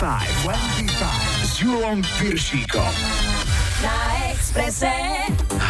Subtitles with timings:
[0.00, 2.92] 25 s Julom Piršíkom.
[3.84, 3.96] Na
[4.32, 4.88] Exprese.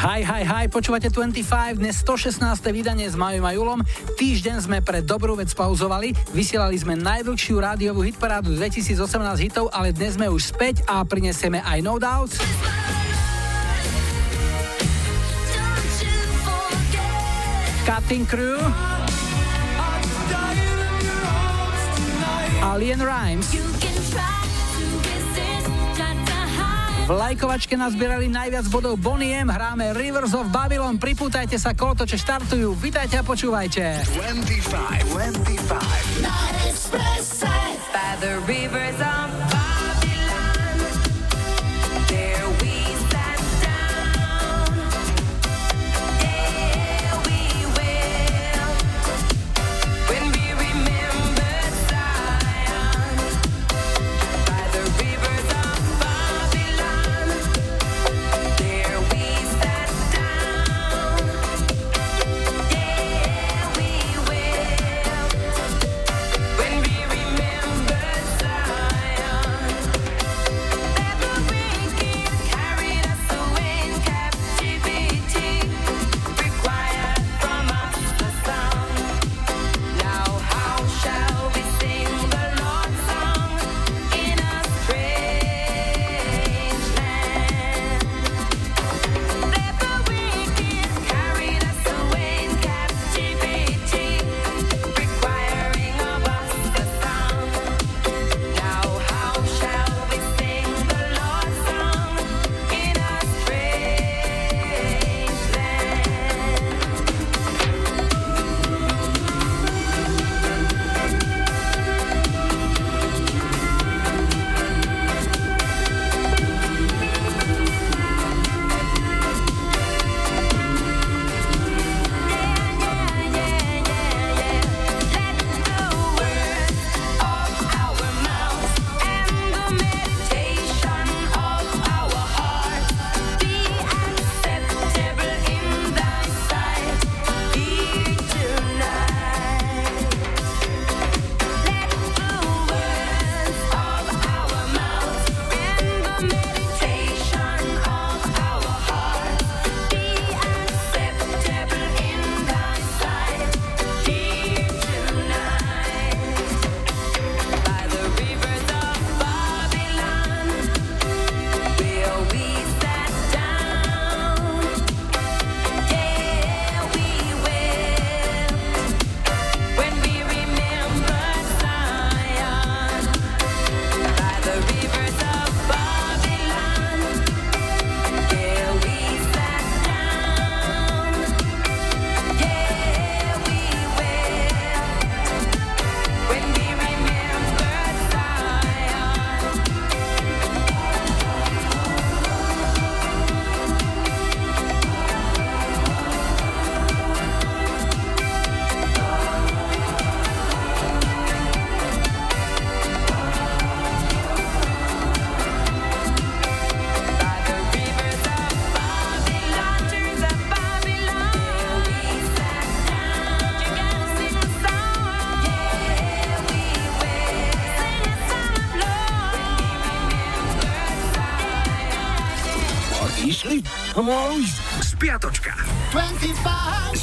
[0.06, 2.38] Hi, hi, hi, počúvate 25, dnes 116.
[2.70, 3.82] vydanie s Majom a Julom.
[4.14, 9.02] Týždeň sme pre dobrú vec pauzovali, vysielali sme najdlhšiu rádiovú hitparádu 2018
[9.50, 12.38] hitov, ale dnes sme už späť a prinesieme aj No Doubts.
[17.82, 18.62] Cutting Crew.
[22.62, 23.89] Alien Rhymes.
[27.10, 29.50] V lajkovačke nazbierali najviac bodov Bonnie M.
[29.50, 30.94] Hráme Rivers of Babylon.
[30.94, 32.70] Pripútajte sa, kolotoče štartujú.
[32.78, 34.06] Vítajte a počúvajte.
[34.06, 35.10] 25,
[38.30, 39.49] 25.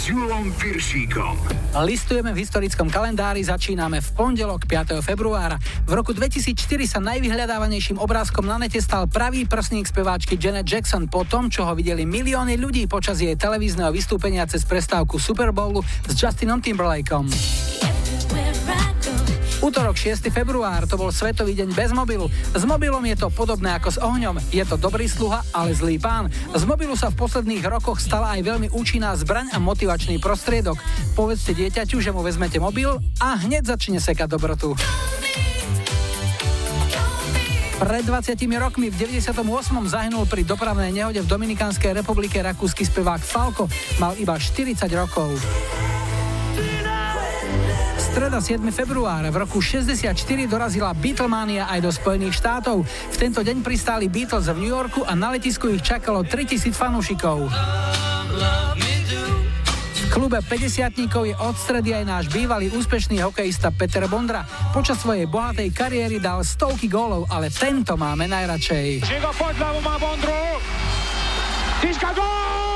[0.07, 1.35] S Julom Piršíkom.
[1.84, 5.03] Listujeme v historickom kalendári, začíname v pondelok 5.
[5.03, 5.59] februára.
[5.84, 11.28] V roku 2004 sa najvyhľadávanejším obrázkom na nete stal pravý prsník speváčky Janet Jackson po
[11.28, 16.16] tom, čo ho videli milióny ľudí počas jej televízneho vystúpenia cez prestávku Super Bowlu s
[16.16, 17.28] Justinom Timberlakeom.
[19.67, 20.31] Útorok 6.
[20.31, 22.31] február to bol Svetový deň bez mobilu.
[22.55, 24.40] S mobilom je to podobné ako s ohňom.
[24.47, 26.31] Je to dobrý sluha, ale zlý pán.
[26.55, 30.79] Z mobilu sa v posledných rokoch stala aj veľmi účinná zbraň a motivačný prostriedok.
[31.19, 34.72] Povedzte dieťaťu, že mu vezmete mobil a hneď začne sekať dobrotu.
[37.84, 39.35] Pred 20 rokmi v 98.
[39.84, 43.67] zahynul pri dopravnej nehode v Dominikánskej republike rakúsky spevák Falko.
[43.99, 45.35] Mal iba 40 rokov
[48.17, 48.66] streda 7.
[48.73, 50.09] február v roku 64
[50.49, 52.81] dorazila Beatlemania aj do Spojených štátov.
[53.14, 57.46] V tento deň pristáli Beatles v New Yorku a na letisku ich čakalo 3000 fanúšikov.
[59.93, 64.49] V klube 50 je od stredy aj náš bývalý úspešný hokejista Peter Bondra.
[64.73, 69.05] Počas svojej bohatej kariéry dal stovky gólov, ale tento máme najradšej.
[69.05, 70.41] Žigo, poď má Bondru!
[72.17, 72.66] gól!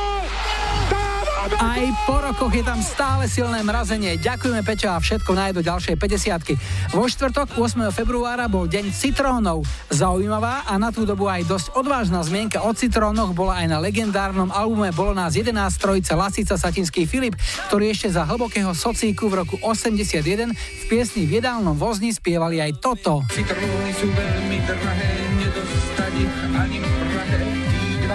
[1.42, 4.14] Aj po rokoch je tam stále silné mrazenie.
[4.22, 7.90] Ďakujeme Peťo a všetko nájdu ďalšie 50 Vo štvrtok 8.
[7.90, 9.66] februára bol deň citrónov.
[9.90, 14.54] Zaujímavá a na tú dobu aj dosť odvážna zmienka o citrónoch bola aj na legendárnom
[14.54, 17.34] albume Bolo nás 11 trojice Lasica Satinský Filip,
[17.74, 20.22] ktorý ešte za hlbokého socíku v roku 81
[20.54, 23.26] v piesni v jedálnom vozni spievali aj toto.
[23.34, 25.21] Citróny sú veľmi drahé,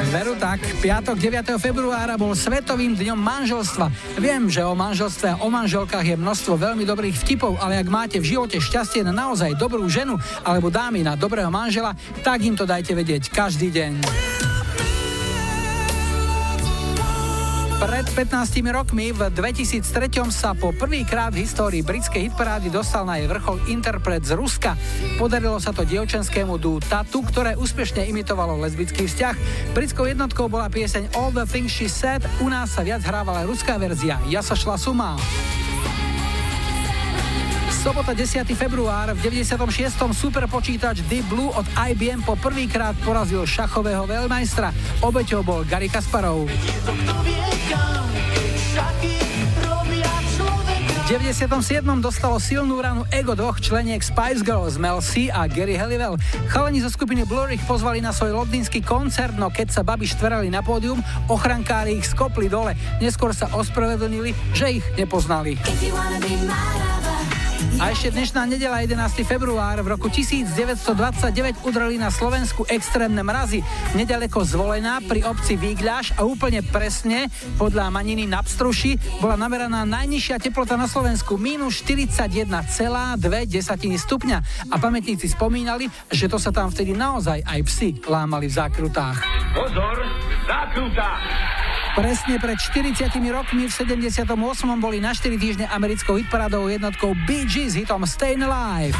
[0.07, 1.59] Veru tak, piatok 9.
[1.59, 3.91] februára bol Svetovým dňom manželstva.
[4.23, 8.23] Viem, že o manželstve a o manželkách je množstvo veľmi dobrých vtipov, ale ak máte
[8.23, 10.15] v živote šťastie na naozaj dobrú ženu
[10.47, 11.91] alebo dámy na dobrého manžela,
[12.23, 14.46] tak im to dajte vedieť každý deň.
[17.77, 23.29] Pred 15 rokmi v 2003 sa po prvýkrát v histórii britskej hitparády dostal na jej
[23.29, 24.81] vrchol interpret z Ruska.
[25.21, 29.37] Podarilo sa to dievčenskému dú Tatu, ktoré úspešne imitovalo lesbický vzťah.
[29.77, 33.77] Britskou jednotkou bola pieseň All the Things She Said, u nás sa viac hrávala ruská
[33.77, 35.21] verzia Ja sa šla suma.
[37.87, 38.43] Sobota 10.
[38.59, 40.11] február v 96.
[40.11, 44.75] superpočítač Deep Blue od IBM po prvýkrát porazil šachového veľmajstra.
[45.07, 46.51] Obeťou bol Gary Kasparov.
[50.91, 51.47] V 97.
[52.03, 56.19] dostalo silnú ranu ego dvoch členiek Spice Girls, Mel C a Gary Halliwell.
[56.51, 60.59] Chalani zo skupiny Blurich pozvali na svoj londýnsky koncert, no keď sa babi štverali na
[60.59, 60.99] pódium,
[61.31, 62.75] ochrankári ich skopli dole.
[62.99, 65.55] Neskôr sa ospravedlnili, že ich nepoznali.
[67.77, 69.21] A ešte dnešná nedela 11.
[69.29, 73.61] február v roku 1929 udreli na Slovensku extrémne mrazy.
[73.93, 77.29] Nedaleko zvolená pri obci Výgľaš a úplne presne
[77.61, 83.21] podľa maniny na Pstruši bola nameraná najnižšia teplota na Slovensku minus 41,2
[84.01, 84.39] stupňa.
[84.73, 89.19] A pamätníci spomínali, že to sa tam vtedy naozaj aj psi lámali v zákrutách.
[89.53, 89.97] Pozor,
[90.49, 91.56] zákrutá!
[91.97, 94.29] Presne pred 40 rokmi v 78.
[94.77, 98.93] boli na 4 týždne americkou hitparádovou jednotkou Bee Gees hitom Stayin' Alive.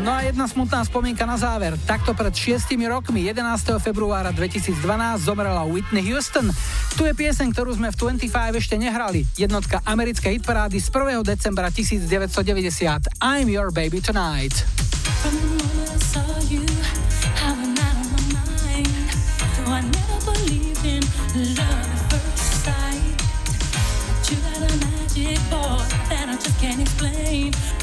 [0.00, 1.76] No a jedna smutná spomienka na záver.
[1.84, 3.76] Takto pred 6 rokmi, 11.
[3.76, 4.80] februára 2012,
[5.20, 6.48] zomrela Whitney Houston.
[6.96, 9.28] Tu je pieseň, ktorú sme v 25 ešte nehrali.
[9.36, 11.28] Jednotka americkej hitparády z 1.
[11.28, 13.20] decembra 1990.
[13.20, 14.64] I'm your baby tonight.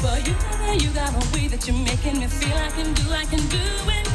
[0.02, 0.34] But you.
[0.70, 2.56] Know you got a way that you're making me feel.
[2.56, 3.58] I can do, I can do
[3.90, 4.09] anything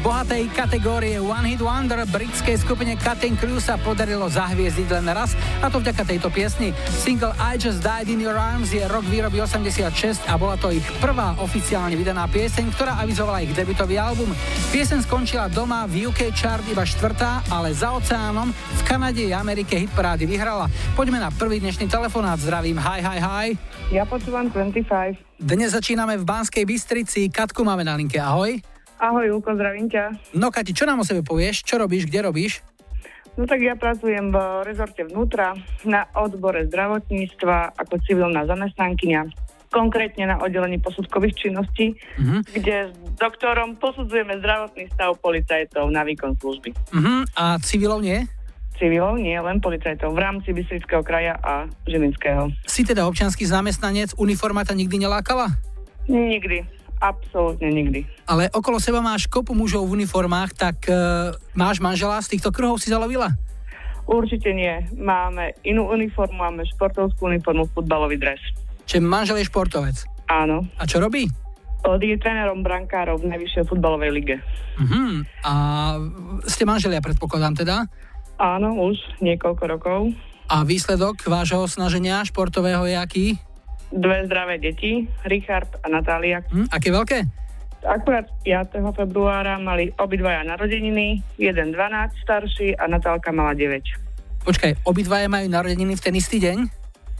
[0.00, 5.68] bohatej kategórie One Hit Wonder britskej skupine Cutting Crew sa podarilo zahviezdiť len raz a
[5.68, 6.72] to vďaka tejto piesni.
[7.04, 10.84] Single I Just Died in Your Arms je rok výroby 86 a bola to ich
[11.04, 14.32] prvá oficiálne vydaná pieseň, ktorá avizovala ich debutový album.
[14.72, 19.76] Pieseň skončila doma v UK chart iba štvrtá, ale za oceánom v Kanade a Amerike
[19.76, 20.72] hitparády vyhrala.
[20.96, 22.40] Poďme na prvý dnešný telefonát.
[22.40, 23.46] Zdravím, hi, hi, hi.
[23.92, 25.40] Ja počúvam 25.
[25.40, 27.28] Dnes začíname v Banskej Bystrici.
[27.28, 28.69] Katku máme na linke, ahoj.
[29.00, 30.12] Ahoj, Julko, zdravím ťa.
[30.36, 31.64] No Kati, čo nám o sebe povieš?
[31.64, 32.60] Čo robíš, kde robíš?
[33.32, 34.36] No tak ja pracujem v
[34.68, 35.56] rezorte vnútra
[35.88, 42.42] na odbore zdravotníctva ako civilná zamestnankyňa konkrétne na oddelení posudkových činností, uh-huh.
[42.52, 46.74] kde s doktorom posudzujeme zdravotný stav policajtov na výkon služby.
[46.90, 47.22] Uh-huh.
[47.38, 48.26] A civilov nie?
[48.76, 52.50] Civilov nie, len policajtov v rámci Bystrického kraja a Žilinského.
[52.66, 55.54] Si teda občanský zamestnanec, uniforma ta nikdy nelákala?
[56.10, 58.04] Nikdy Absolútne nikdy.
[58.28, 62.76] Ale okolo seba máš kopu mužov v uniformách, tak uh, máš manžela z týchto kruhov
[62.76, 63.32] si zalovila?
[64.04, 64.84] Určite nie.
[65.00, 68.42] Máme inú uniformu, máme športovskú uniformu, futbalový dres.
[68.84, 69.96] Čiže manžel je športovec?
[70.28, 70.68] Áno.
[70.76, 71.30] A čo robí?
[71.80, 74.36] Je trénerom brankárov v najvyššej futbalovej lige.
[74.76, 75.24] Uh-huh.
[75.40, 75.52] A
[76.44, 77.88] ste manželia, predpokladám teda?
[78.36, 80.00] Áno, už niekoľko rokov.
[80.50, 83.26] A výsledok vášho snaženia športového je aký?
[83.90, 86.42] Dve zdravé deti, Richard a Natália.
[86.46, 87.18] Hm, aké veľké?
[87.80, 88.76] Akurát 5.
[88.92, 94.44] februára mali obidvaja narodeniny, jeden 12 starší a Natálka mala 9.
[94.44, 96.58] Počkaj, obidvaja majú narodeniny v ten istý deň?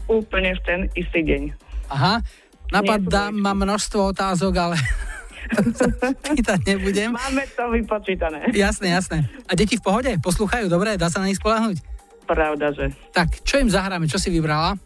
[0.05, 1.41] Úplne v ten istý deň.
[1.89, 2.21] Aha,
[2.69, 4.77] napadá ma množstvo otázok, ale
[6.33, 7.13] pýtať nebudem.
[7.13, 8.53] Máme to vypočítané.
[8.53, 9.25] Jasné, jasné.
[9.49, 10.11] A deti v pohode?
[10.21, 10.69] Poslúchajú?
[10.69, 11.81] Dobre, dá sa na nich spolahnuť?
[12.29, 12.93] Pravda, že.
[13.11, 14.07] Tak, čo im zahráme?
[14.07, 14.77] Čo si vybrala?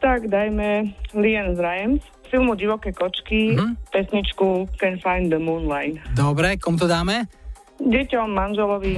[0.00, 2.00] Tak dajme Lian Rhymes,
[2.32, 3.92] filmu Divoké kočky, mm-hmm.
[3.92, 6.00] pesničku Can Find the Moonlight.
[6.16, 7.28] Dobre, kom to dáme?
[7.84, 8.96] Deťom, manželovi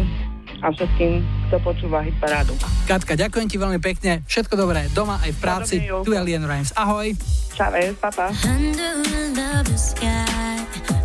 [0.62, 2.54] a všetkým, kto počúva hit parádu.
[2.86, 4.22] Katka, ďakujem ti veľmi pekne.
[4.30, 5.76] Všetko dobré doma aj v práci.
[5.82, 6.70] Tu je Lian Rhymes.
[6.78, 7.10] Ahoj.
[7.58, 8.30] Čave, papa.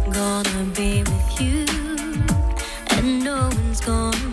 [0.08, 1.62] Gonna be with you,
[2.98, 4.27] and no one's gonna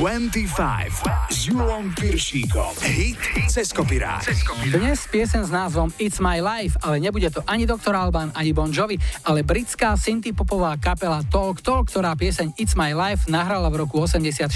[0.00, 1.19] 25.
[1.40, 2.76] s Julom Piršíkom.
[2.84, 3.16] Hit
[3.48, 4.20] cez kopirát.
[4.68, 7.96] Dnes piesen s názvom It's My Life, ale nebude to ani Dr.
[7.96, 13.32] Alban, ani Bon Jovi, ale britská synthpopová kapela Talk Talk, ktorá pieseň It's My Life
[13.32, 14.52] nahrala v roku 84.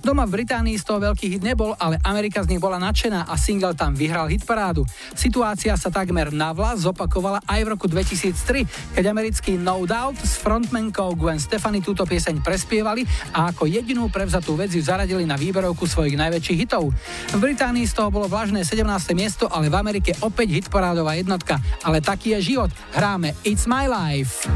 [0.00, 3.36] Doma v Británii z toho veľký hit nebol, ale Amerika z nich bola nadšená a
[3.36, 4.88] single tam vyhral hitparádu.
[5.12, 11.20] Situácia sa takmer navlas zopakovala aj v roku 2003, keď americký No Doubt s frontmankou
[11.20, 13.04] Gwen Stefani túto pieseň prespievali
[13.36, 16.94] a ako jedinú prevzatú vec ju zaradili na výberovku svojich najväčších hitov.
[17.34, 18.86] V Británii z toho bolo vlažné 17.
[19.18, 21.58] miesto, ale v Amerike opäť hitparádová jednotka.
[21.82, 22.70] Ale taký je život.
[22.94, 24.46] Hráme It's My Life.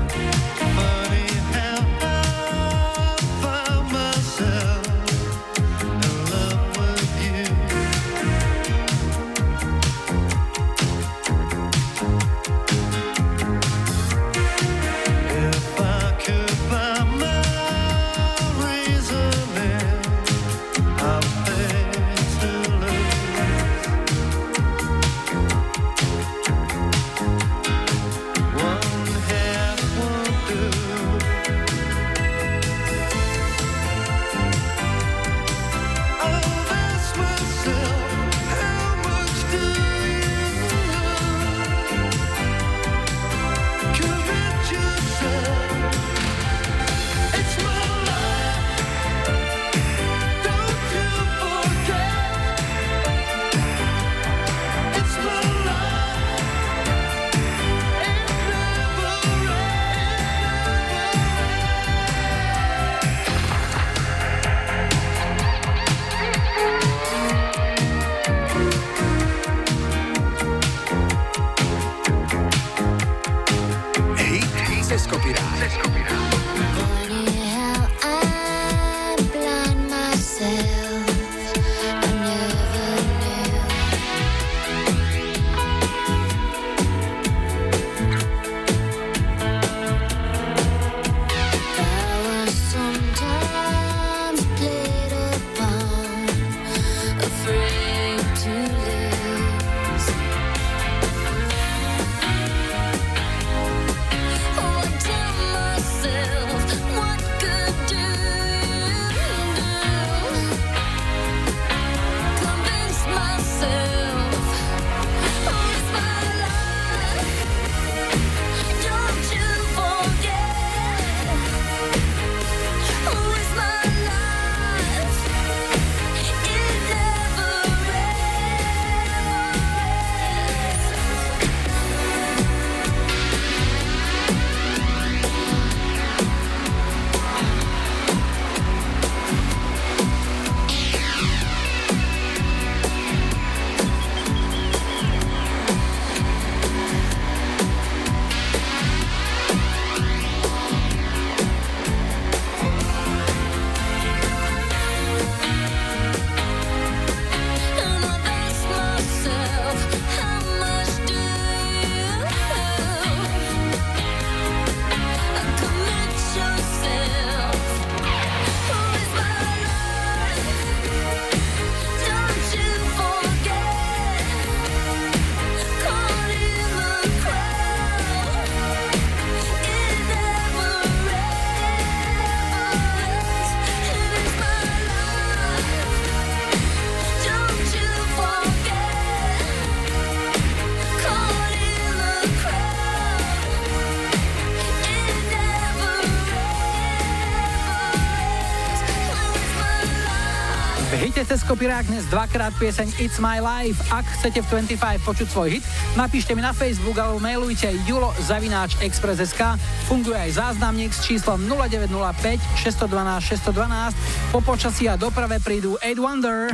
[201.63, 203.79] Kopirák dnes dvakrát pieseň It's My Life.
[203.95, 208.75] Ak chcete v 25 počuť svoj hit, napíšte mi na Facebook alebo mailujte julo zavináč
[208.83, 209.63] express.sk.
[209.87, 213.95] Funguje aj záznamník s číslom 0905 612 612.
[214.35, 216.51] Po počasí a doprave prídu 8 Wonder.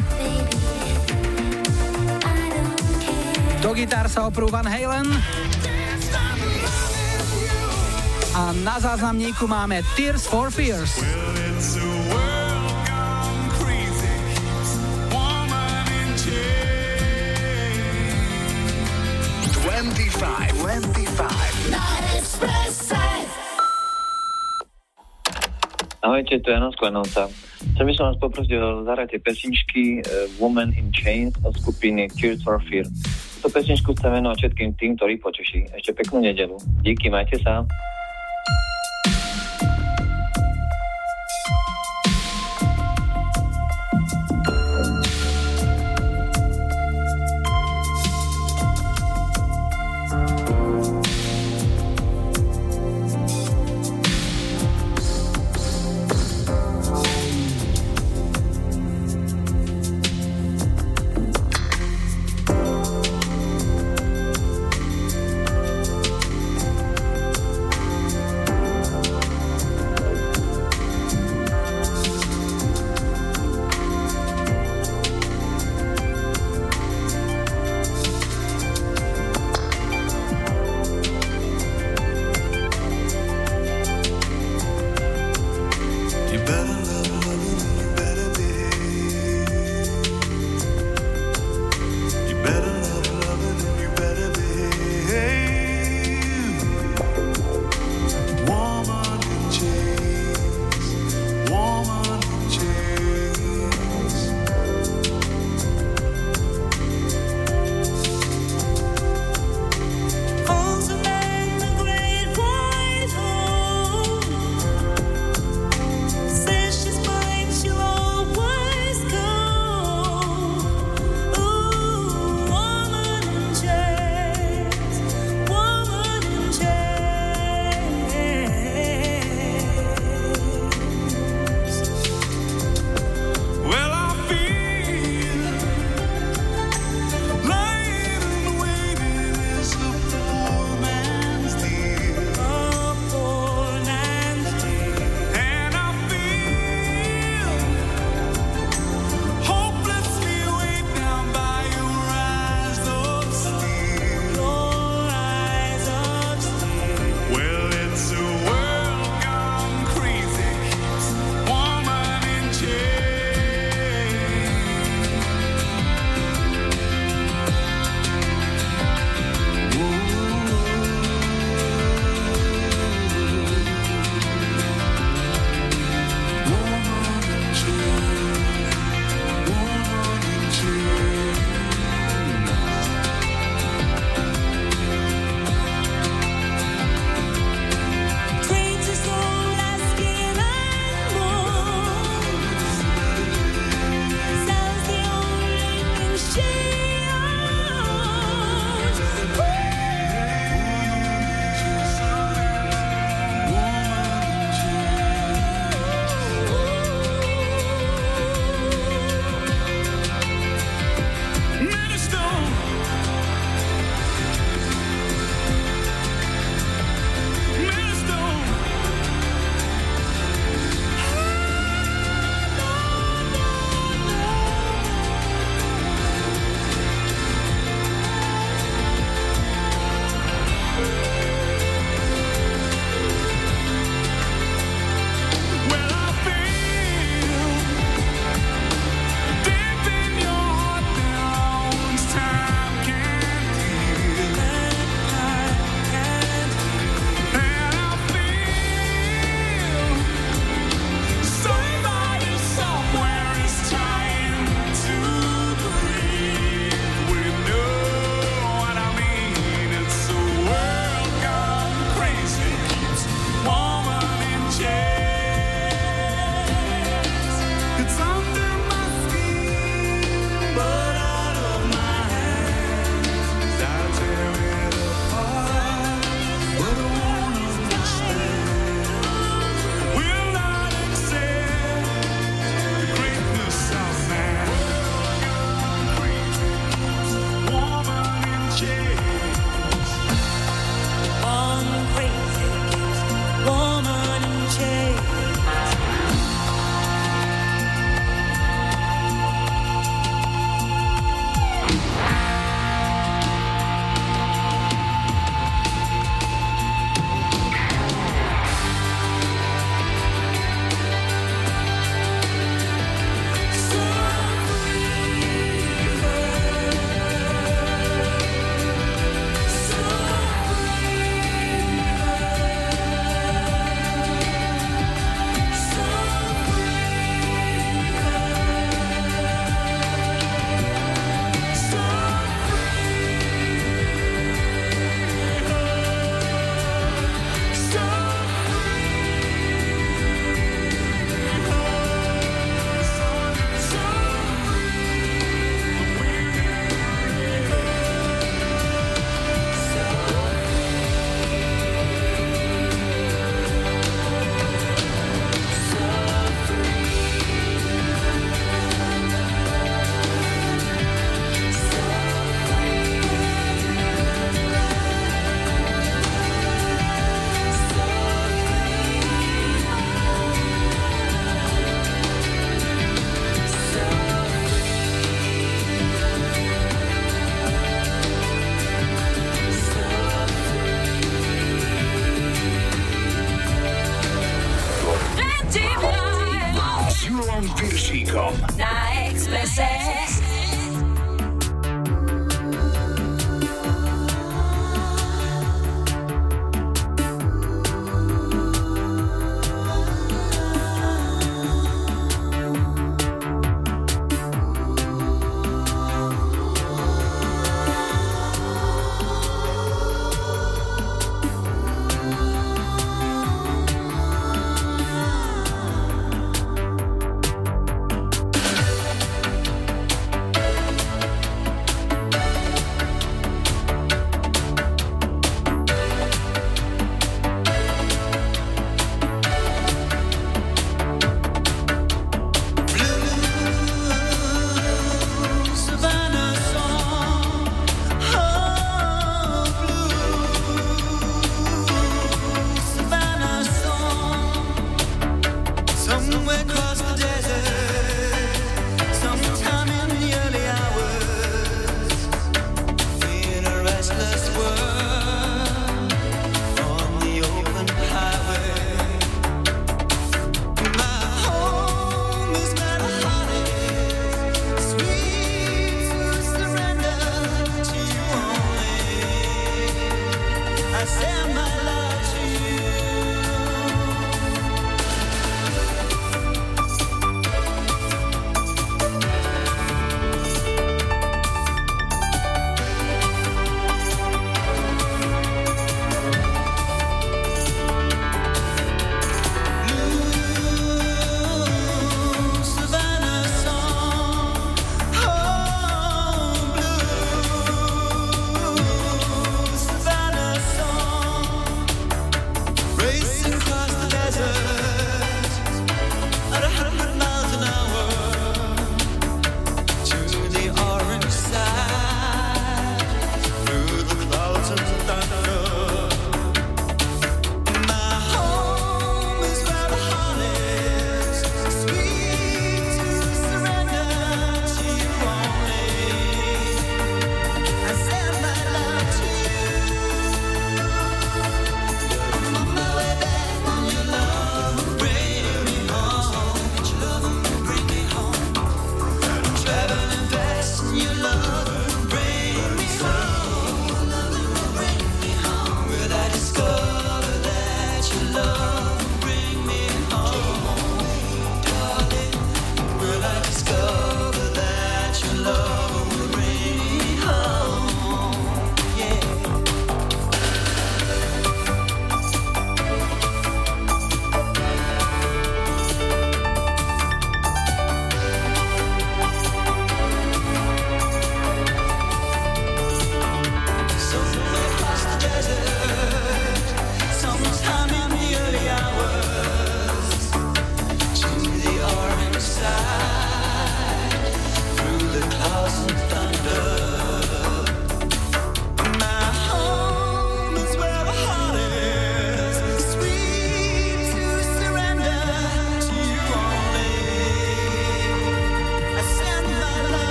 [3.65, 5.09] Do gitár sa oprú Van Halen.
[8.37, 11.01] A na záznamníku máme Tears for Fears.
[20.19, 21.71] 25, 25.
[21.71, 21.79] Na
[26.03, 27.31] Ahojte, to je Jana Sklenovca.
[27.75, 32.43] Chcem by som vás poprosiť o zahrajte pesničky uh, Woman in Chains od skupiny Tears
[32.43, 32.91] for Fear.
[33.39, 35.71] Túto pesničku chcem venovať všetkým tým, ktorí počeší.
[35.79, 36.59] Ešte peknú nedelu.
[36.83, 37.63] Díky, majte sa.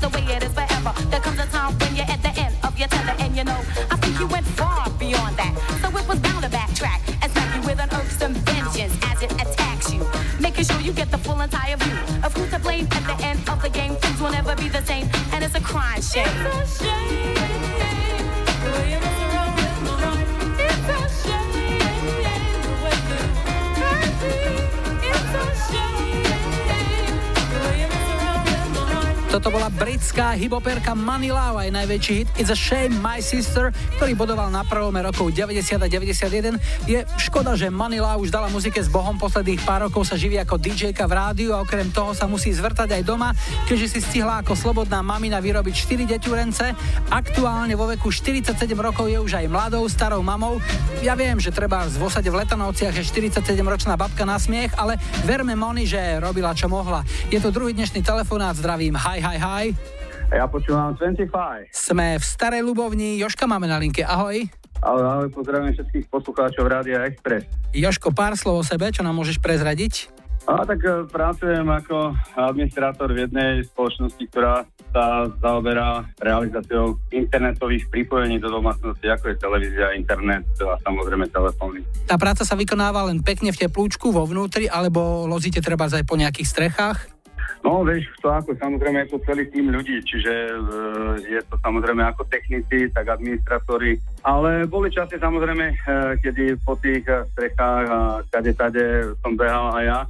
[0.00, 0.59] The way it is
[30.90, 34.98] britská Money Love, aj najväčší hit It's a Shame My Sister, ktorý bodoval na prvome
[35.06, 36.58] rokov 90 a 91.
[36.90, 40.34] Je škoda, že Money Love už dala muzike s Bohom, posledných pár rokov sa živí
[40.42, 43.30] ako dj v rádiu a okrem toho sa musí zvrtať aj doma,
[43.70, 46.64] keďže si stihla ako slobodná mamina vyrobiť 4 deťurence.
[47.14, 50.58] Aktuálne vo veku 47 rokov je už aj mladou, starou mamou.
[51.06, 55.54] Ja viem, že treba v osade v Letanovciach je 47-ročná babka na smiech, ale verme
[55.54, 57.06] Moni, že robila čo mohla.
[57.30, 59.99] Je to druhý dnešný telefonát, zdravím, hi, hi, hi.
[60.30, 61.74] Ja počúvam 25.
[61.74, 64.46] Sme v Starej Ľubovni, Joška máme na linke, ahoj.
[64.78, 67.50] Ale, ale pozdravím všetkých poslucháčov Rádia Express.
[67.74, 70.06] Joško, pár slov o sebe, čo nám môžeš prezradiť?
[70.46, 74.64] A tak e, pracujem ako administrátor v jednej spoločnosti, ktorá
[74.94, 81.82] sa zaoberá realizáciou internetových pripojení do domácnosti, ako je televízia, internet a samozrejme telefóny.
[82.06, 86.14] Tá práca sa vykonáva len pekne v teplúčku vo vnútri, alebo lozíte treba aj po
[86.14, 87.19] nejakých strechách?
[87.60, 90.56] No, vieš, to ako samozrejme je to celý tým ľudí, čiže e,
[91.28, 95.76] je to samozrejme ako technici, tak administratóri, ale boli časy samozrejme, e,
[96.24, 97.98] kedy po tých e, strechách a
[98.32, 100.00] kade tade som behal aj ja,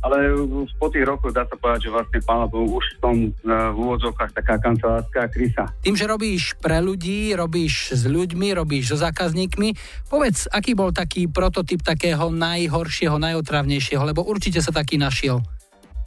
[0.00, 3.28] ale už po tých rokoch dá sa povedať, že vlastne pána Bohu, už som e,
[3.44, 5.64] v úvodzovkách taká kancelárska krysa.
[5.84, 9.76] Tým, že robíš pre ľudí, robíš s ľuďmi, robíš so zákazníkmi,
[10.08, 15.44] povedz, aký bol taký prototyp takého najhoršieho, najotravnejšieho, lebo určite sa taký našiel.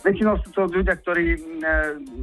[0.04, 1.40] Väčšinou sú to ľudia, ktorí e,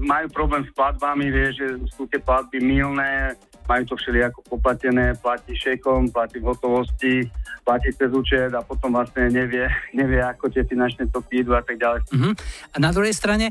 [0.05, 1.67] majú problém s platbami, vieš, že
[1.97, 3.33] sú tie platby milné,
[3.65, 7.25] majú to všelijako poplatené, platí šekom, platí v hotovosti,
[7.65, 9.65] platí cez účet a potom vlastne nevie,
[9.99, 12.05] nevie ako tie finančné toky idú a tak ďalej.
[12.13, 12.37] Uh-huh.
[12.75, 13.49] A na druhej strane,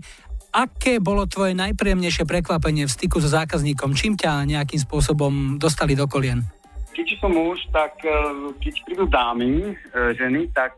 [0.53, 3.97] aké bolo tvoje najpríjemnejšie prekvapenie v styku so zákazníkom?
[3.97, 6.45] Čím ťa nejakým spôsobom dostali do kolien?
[6.93, 8.13] Keď som muž, tak e,
[8.61, 10.77] keď prídu dámy, e, ženy, tak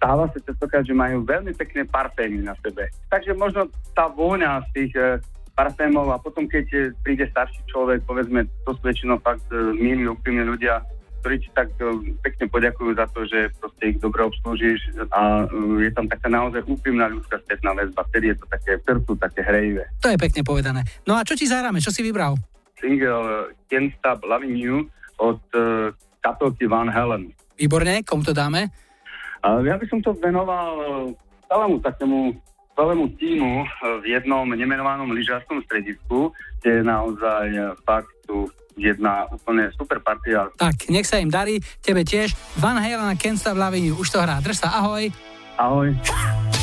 [0.00, 2.88] stáva sa častokrát, že majú veľmi pekné parfémy na sebe.
[3.12, 5.20] Takže možno tá vôňa z tých e,
[5.52, 10.08] parfémov a potom, keď e, príde starší človek, povedzme, to sú väčšinou fakt e, milí,
[10.08, 10.80] úprimní ľudia,
[11.20, 11.68] ktorí ti tak
[12.24, 15.44] pekne poďakujú za to, že proste ich dobre obslúžiš a
[15.84, 18.08] je tam taká naozaj úprimná ľudská spätná väzba.
[18.08, 19.84] Vtedy je to také srdcu, také hrejivé.
[20.00, 20.80] To je pekne povedané.
[21.04, 21.84] No a čo ti zahráme?
[21.84, 22.40] Čo si vybral?
[22.80, 24.88] Single Can't Stop Loving You
[25.20, 25.92] od e,
[26.24, 27.36] kapelky Van Halen.
[27.60, 28.72] Výborne, komu to dáme?
[29.40, 30.86] A ja by som to venoval e,
[31.48, 32.18] celému takému
[32.76, 33.66] celému týmu e,
[34.00, 38.48] v jednom nemenovanom lyžárskom stredisku, kde naozaj e, fakt tu
[38.80, 40.48] jedna úplne super partia.
[40.56, 42.32] Tak, nech sa im darí, tebe tiež.
[42.56, 44.40] Van Halen a Stop Loving You, už to hrá.
[44.40, 45.12] Drž sa, ahoj.
[45.60, 45.92] Ahoj.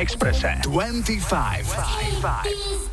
[0.00, 0.46] Exprese.
[0.46, 0.64] Na Exprese.
[0.64, 2.89] 25.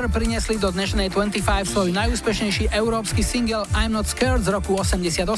[0.00, 1.44] Mother priniesli do dnešnej 25
[1.76, 5.28] svoj najúspešnejší európsky single I'm Not Scared z roku 88.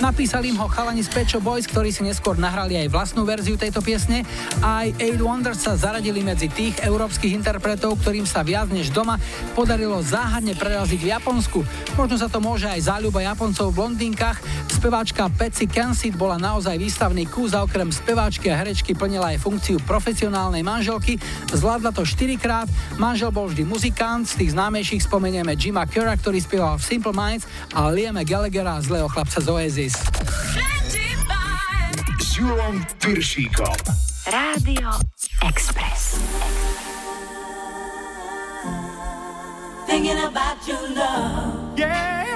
[0.00, 3.84] Napísali im ho chalani z Pecho Boys, ktorí si neskôr nahrali aj vlastnú verziu tejto
[3.84, 4.24] piesne.
[4.64, 9.20] Aj Aid Wonders sa zaradili medzi tých európskych interpretov, ktorým sa viac než doma
[9.52, 11.60] podarilo záhadne preraziť v Japonsku.
[12.00, 14.40] Možno sa to môže aj záľuba Japoncov v Londýnkach,
[14.78, 19.82] speváčka Patsy Kensit bola naozaj výstavný kúz a okrem speváčky a herečky plnila aj funkciu
[19.82, 21.18] profesionálnej manželky.
[21.50, 26.38] Zvládla to 4 krát, manžel bol vždy muzikant, z tých známejších spomenieme Jima Kera, ktorý
[26.38, 29.98] spieval v Simple Minds a Liame Gallaghera, zlého chlapca z Oasis.
[32.22, 32.78] S Julom
[34.30, 34.88] Rádio
[35.42, 36.22] Express.
[39.90, 41.74] Thinking about your love.
[41.74, 42.27] Yeah.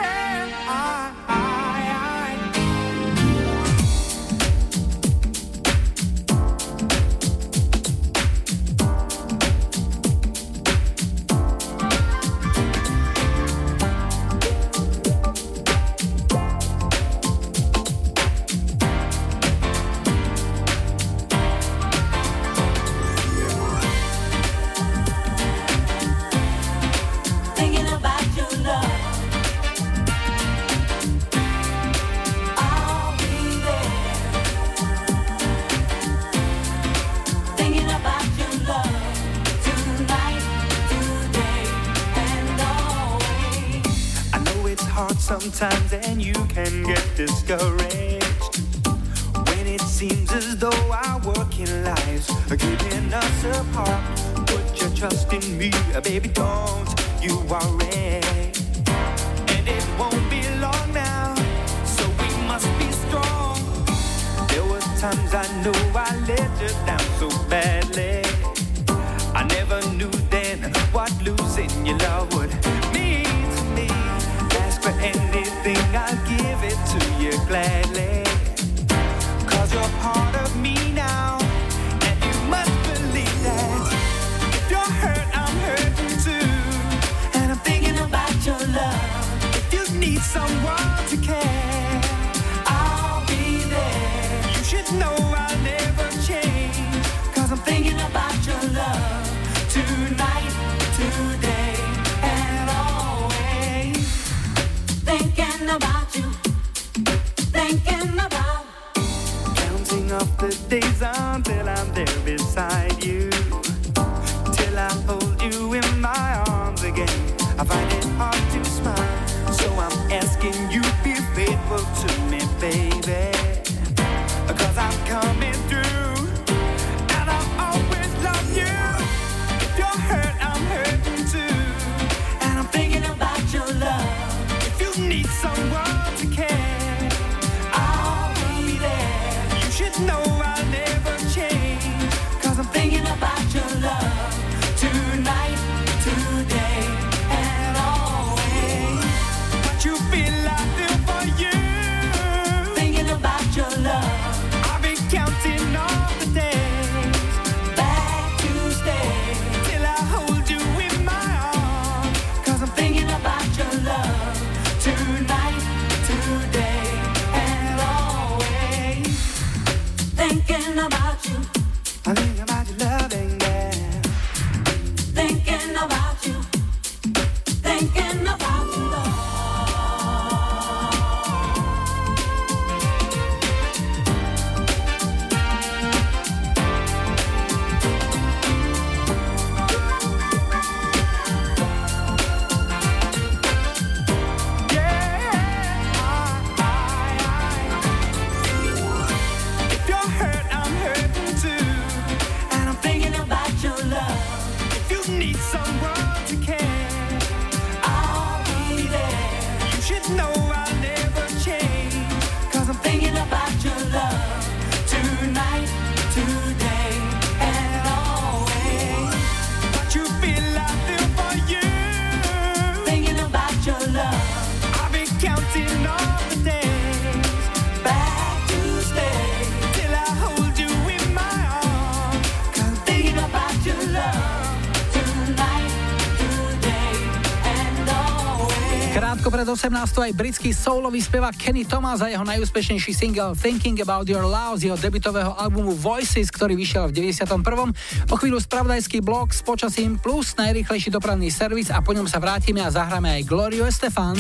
[239.62, 240.10] 18.
[240.10, 244.66] aj britský soulový spevák Kenny Thomas a jeho najúspešnejší single Thinking About Your Love z
[244.66, 248.10] jeho debutového albumu Voices, ktorý vyšiel v 91.
[248.10, 252.58] O chvíľu spravodajský blok s počasím plus najrýchlejší dopravný servis a po ňom sa vrátime
[252.58, 254.18] a zahráme aj Glorio Estefan.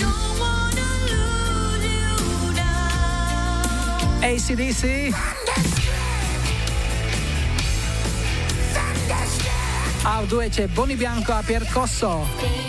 [4.22, 5.10] ACDC.
[10.06, 12.61] A v duete Bonnie Bianco a Pier Cosso.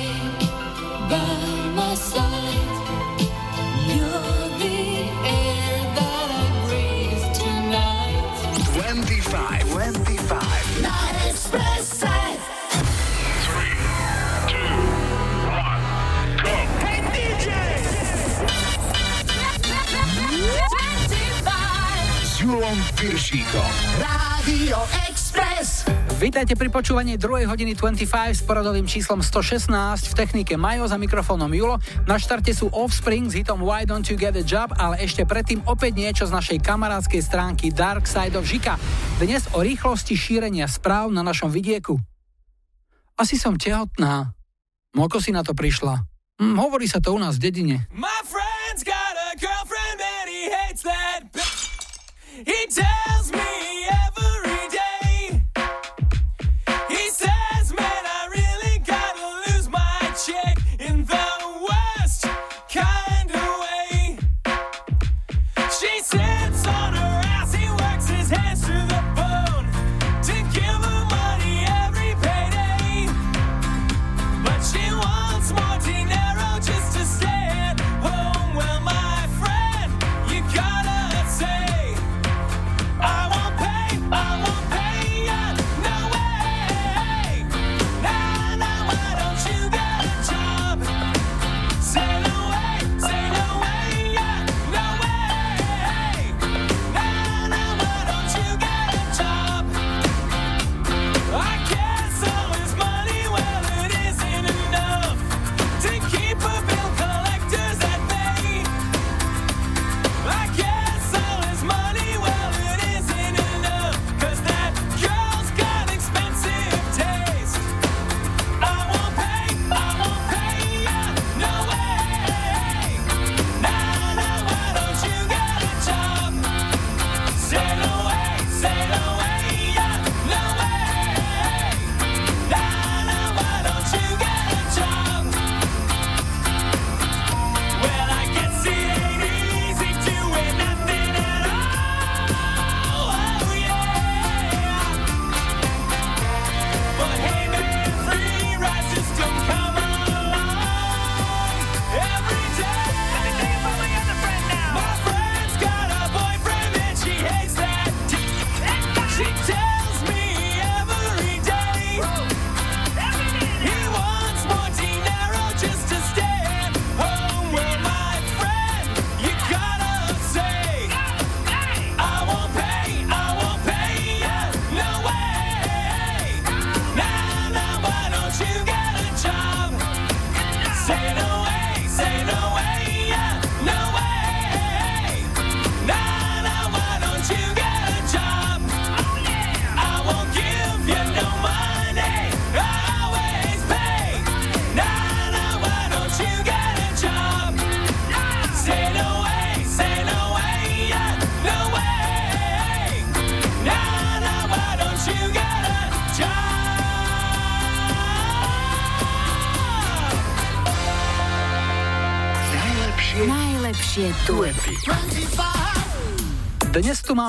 [26.34, 27.46] Vítajte pri počúvaní 2.
[27.46, 29.70] hodiny 25 s poradovým číslom 116
[30.10, 31.78] v technike Majo za mikrofónom Julo.
[32.10, 35.62] Na štarte sú Offspring s hitom Why Don't You Get a Job, ale ešte predtým
[35.70, 38.82] opäť niečo z našej kamarádskej stránky Dark Side of Žika.
[39.22, 42.02] Dnes o rýchlosti šírenia správ na našom vidieku.
[43.14, 44.34] Asi som tehotná.
[44.98, 46.02] Moko si na to prišla.
[46.42, 47.86] Hm, hovorí sa to u nás v dedine.
[47.94, 51.30] My friend's got a girlfriend and he hates that.
[52.42, 53.03] He tells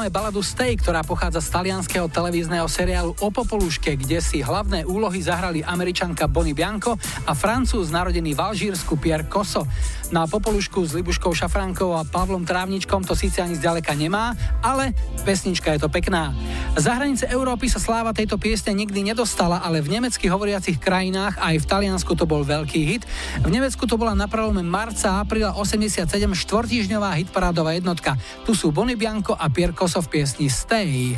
[0.05, 5.17] máme baladu Stay, ktorá pochádza z talianského televízneho seriálu O Popoluške, kde si hlavné úlohy
[5.25, 9.65] zahrali američanka Bonnie Bianco a francúz narodený v Alžírsku Pierre Cosso.
[10.13, 14.93] Na Popolušku s Libuškou Šafránkou a Pavlom Trávničkom to síce ani zďaleka nemá, ale
[15.25, 16.37] pesnička je to pekná.
[16.75, 21.63] Za hranice Európy sa sláva tejto piesne nikdy nedostala, ale v nemecky hovoriacich krajinách aj
[21.63, 23.07] v Taliansku to bol veľký hit.
[23.47, 28.19] V Nemecku to bola na prelome marca a apríla 87 štvortýždňová hitparádová jednotka.
[28.43, 31.15] Tu sú Bonnie Bianco a Pierre v piesni Stay.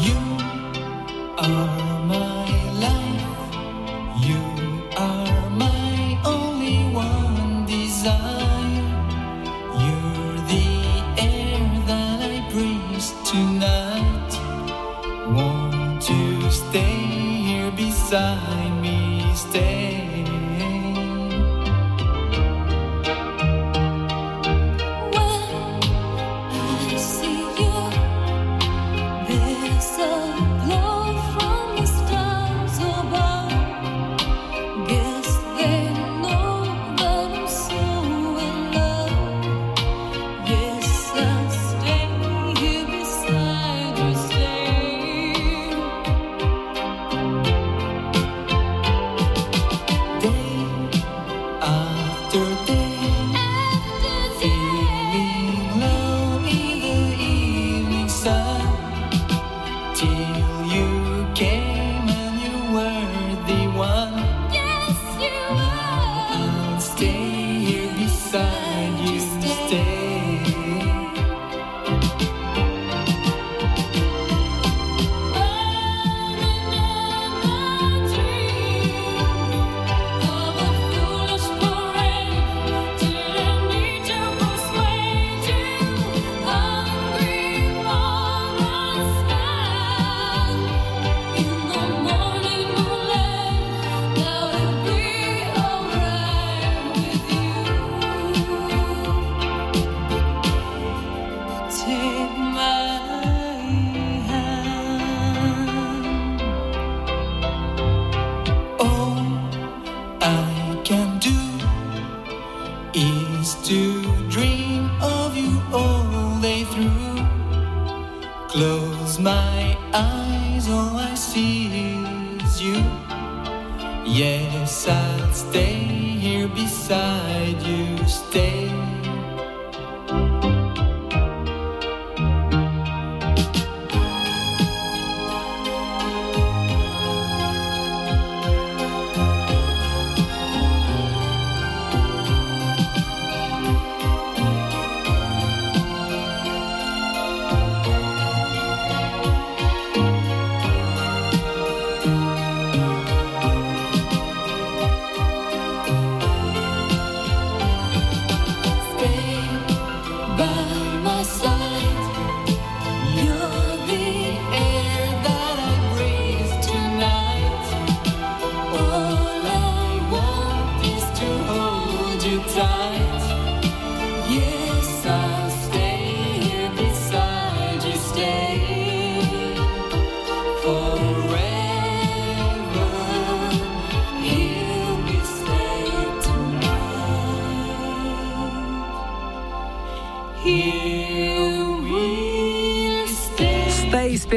[0.00, 0.53] You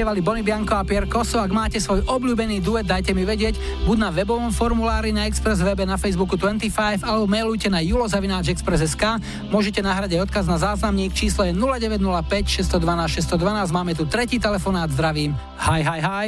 [0.08, 1.36] spievali Bonnie Bianco a Pier Koso.
[1.36, 3.60] Ak máte svoj obľúbený duet, dajte mi vedieť.
[3.84, 9.03] Buď na webovom formulári na Express webe na Facebooku 25 alebo mailujte na julozavináčexpress.sk.
[9.51, 11.12] Môžete nahrať aj odkaz na záznamník.
[11.12, 13.76] Číslo je 0905 612 612.
[13.76, 14.88] Máme tu tretí telefonát.
[14.88, 15.36] Zdravím.
[15.68, 16.28] Hi, hi, hi.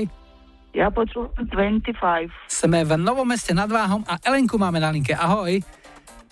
[0.76, 2.52] Ja počúvam 25.
[2.52, 5.16] Sme v Novom meste nad Váhom a Elenku máme na linke.
[5.16, 5.64] Ahoj.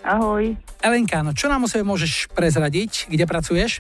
[0.04, 0.52] Ahoj.
[0.84, 3.08] Elenka, no čo nám o sebe môžeš prezradiť?
[3.08, 3.80] Kde pracuješ?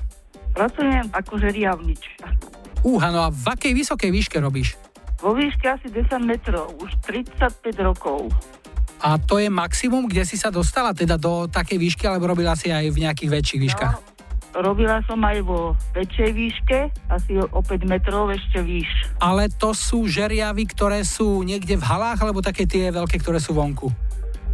[0.55, 2.26] Pracujem ako žeriavnička.
[2.87, 4.79] Úha, no a v akej vysokej výške robíš?
[5.19, 8.31] Vo výške asi 10 metrov, už 35 rokov.
[9.03, 12.71] A to je maximum, kde si sa dostala teda do takej výšky, alebo robila si
[12.71, 13.93] aj v nejakých väčších výškach?
[14.57, 16.79] Robila som aj vo väčšej výške,
[17.11, 18.89] asi o 5 metrov ešte výš.
[19.19, 23.53] Ale to sú žeriavy, ktoré sú niekde v halách, alebo také tie veľké, ktoré sú
[23.53, 23.91] vonku?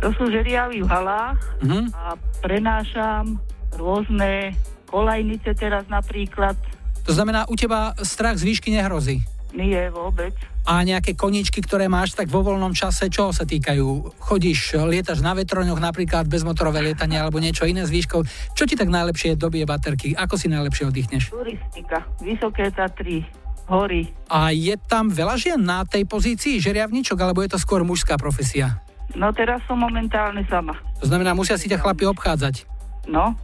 [0.02, 1.96] To sú žeriavy v halách Mhm.
[1.96, 3.40] a prenášam
[3.80, 4.52] rôzne
[4.92, 6.60] kolajnice teraz napríklad.
[7.04, 9.24] To znamená, u teba strach z výšky nehrozí.
[9.54, 10.34] Nie vôbec.
[10.64, 14.16] A nejaké koničky, ktoré máš tak vo voľnom čase, čo sa týkajú?
[14.18, 18.24] Chodíš, lietaš na vetroňoch napríklad, bezmotorové lietanie alebo niečo iné s výškou.
[18.56, 20.16] Čo ti tak najlepšie dobije baterky?
[20.16, 21.30] Ako si najlepšie oddychneš?
[21.30, 23.28] Turistika, Vysoké Tatry,
[23.68, 24.10] hory.
[24.32, 28.82] A je tam veľa žien na tej pozícii žeriavničok, alebo je to skôr mužská profesia?
[29.14, 30.74] No teraz som momentálne sama.
[31.04, 32.66] To znamená, musia si ťa chlapi obchádzať.
[33.06, 33.36] No.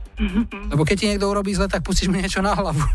[0.72, 2.80] Lebo keď ti niekto urobí zle, tak pustíš mi niečo na hlavu.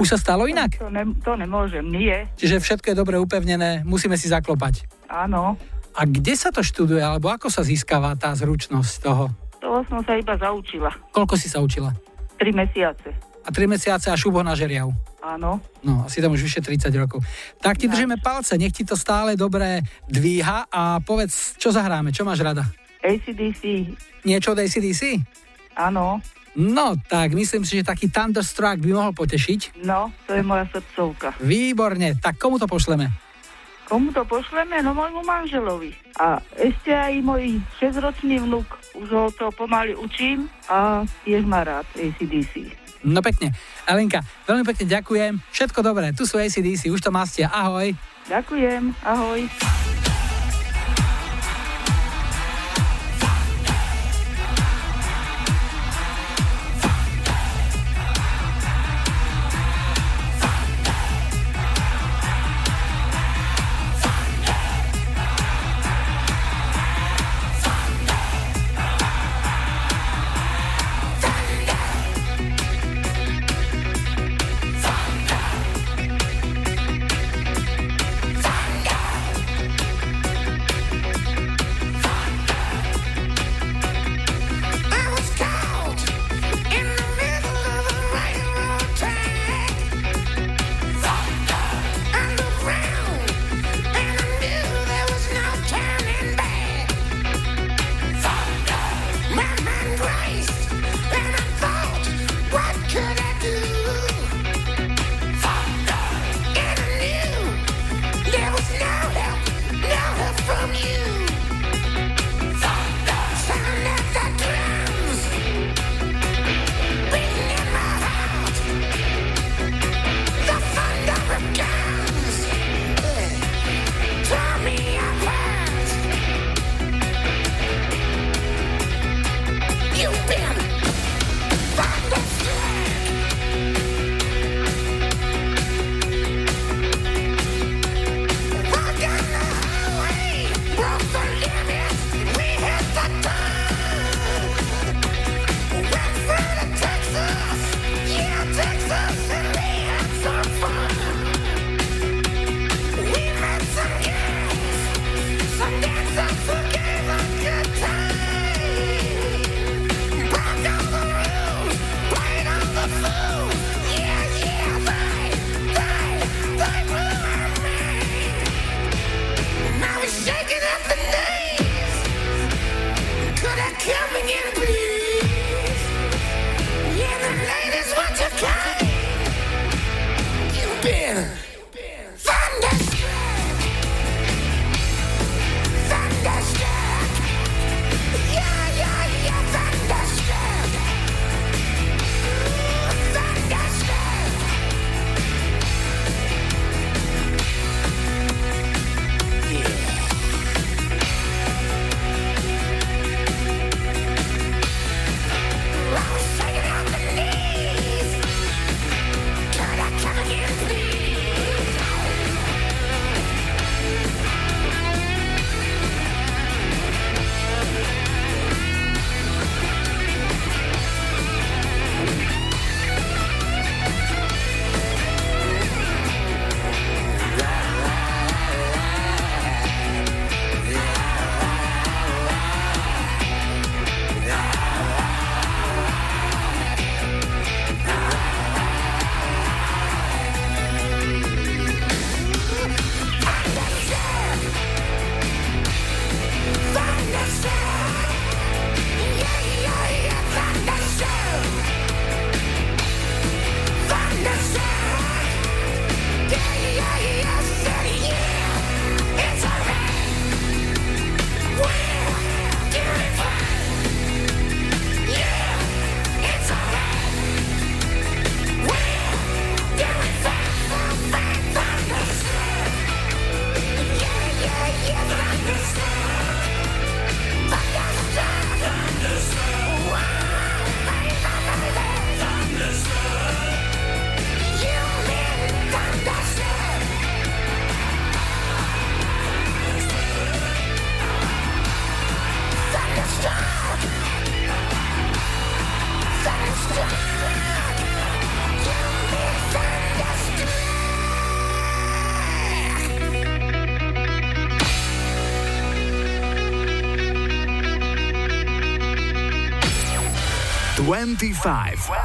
[0.00, 0.80] Už sa stalo inak?
[0.80, 2.26] To, ne, to nemôžem, nie.
[2.40, 4.88] Čiže všetko je dobre upevnené, musíme si zaklopať.
[5.12, 5.60] Áno.
[5.92, 9.28] A kde sa to študuje, alebo ako sa získava tá zručnosť toho?
[9.60, 10.90] To som sa iba zaučila.
[11.12, 11.92] Koľko si sa učila?
[12.40, 13.12] 3 mesiace.
[13.44, 14.90] A 3 mesiace a šubo na žeriav.
[15.22, 15.62] Áno.
[15.86, 17.22] No, asi tam už vyše 30 rokov.
[17.62, 22.26] Tak ti držíme palce, nech ti to stále dobre dvíha a povedz, čo zahráme, čo
[22.26, 22.66] máš rada?
[23.04, 23.94] ACDC.
[24.26, 25.22] Niečo od ACDC?
[25.78, 26.18] Áno.
[26.52, 29.80] No, tak myslím si, že taký Thunderstruck by mohol potešiť.
[29.88, 31.32] No, to je moja srdcovka.
[31.40, 33.08] Výborne, tak komu to pošleme?
[33.88, 34.84] Komu to pošleme?
[34.84, 35.96] No môjmu manželovi.
[36.20, 38.68] A ešte aj môj 6-ročný vnuk.
[38.96, 42.68] Už ho to pomaly učím a tiež má rád ACDC.
[43.02, 43.56] No pekne.
[43.88, 45.32] Elenka, veľmi pekne ďakujem.
[45.50, 47.48] Všetko dobré, tu sú ACDC, už to mastia.
[47.48, 47.96] Ahoj.
[48.28, 49.40] Ďakujem, ahoj.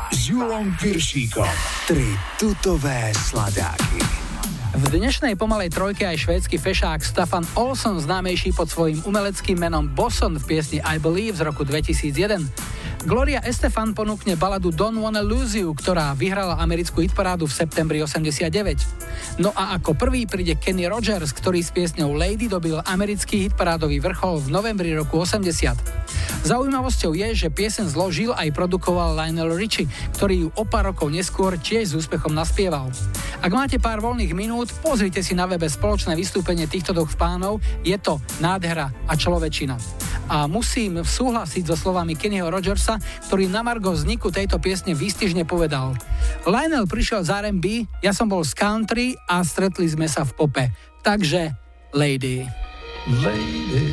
[0.10, 1.46] S Julom Piršíkom.
[1.86, 4.02] Tri tutové sladáky.
[4.74, 10.42] V dnešnej pomalej trojke aj švédsky fešák Stefan Olson, známejší pod svojím umeleckým menom Bosson
[10.42, 12.42] v piesni I Believe z roku 2001.
[13.06, 19.38] Gloria Estefan ponúkne baladu Don't Wanna Lose You, ktorá vyhrala americkú hitparádu v septembri 89.
[19.38, 24.42] No a ako prvý príde Kenny Rogers, ktorý s piesňou Lady dobil americký hitparádový vrchol
[24.42, 25.97] v novembri roku 80.
[26.48, 31.60] Zaujímavosťou je, že piesen zložil aj produkoval Lionel Richie, ktorý ju o pár rokov neskôr
[31.60, 32.88] tiež s úspechom naspieval.
[33.44, 38.00] Ak máte pár voľných minút, pozrite si na webe spoločné vystúpenie týchto dvoch pánov, je
[38.00, 39.76] to nádhera a človečina.
[40.32, 42.96] A musím súhlasiť so slovami Kennyho Rogersa,
[43.28, 46.00] ktorý na Margo vzniku tejto piesne výstižne povedal
[46.48, 50.64] Lionel prišiel z R&B, ja som bol z country a stretli sme sa v pope.
[51.04, 51.52] Takže,
[51.92, 52.48] lady.
[53.20, 53.88] Lady,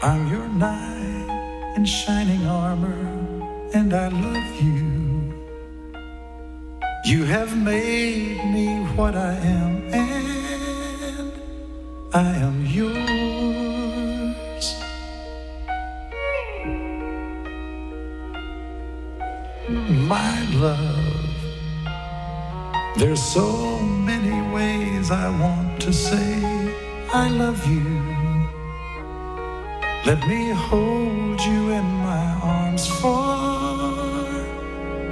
[0.00, 2.94] I'm your knight in shining armor,
[3.74, 5.34] and I love you.
[7.04, 11.32] You have made me what I am, and
[12.14, 12.94] I am yours.
[19.68, 21.34] My love,
[22.98, 26.72] there's so many ways I want to say
[27.12, 28.07] I love you.
[30.08, 32.86] Let me hold you in my arms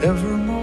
[0.00, 0.55] forevermore.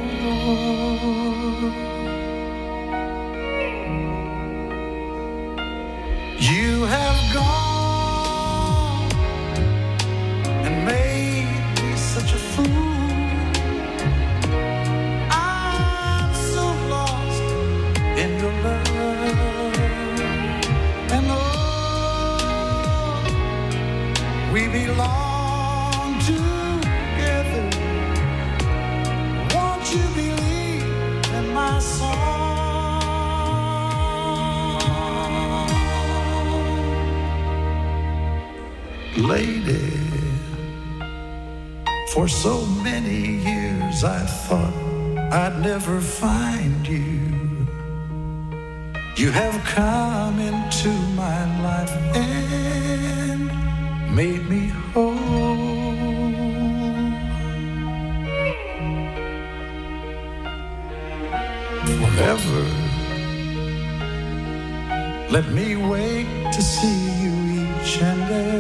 [42.24, 44.74] For so many years I thought
[45.41, 47.20] I'd never find you.
[49.18, 50.91] You have come into
[51.22, 53.41] my life and
[54.16, 55.18] made me whole.
[62.00, 62.64] Forever,
[65.30, 67.34] let me wait to see you
[67.64, 68.53] each and every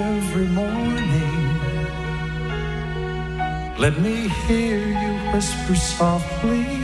[3.83, 6.82] Let me hear you whisper softly.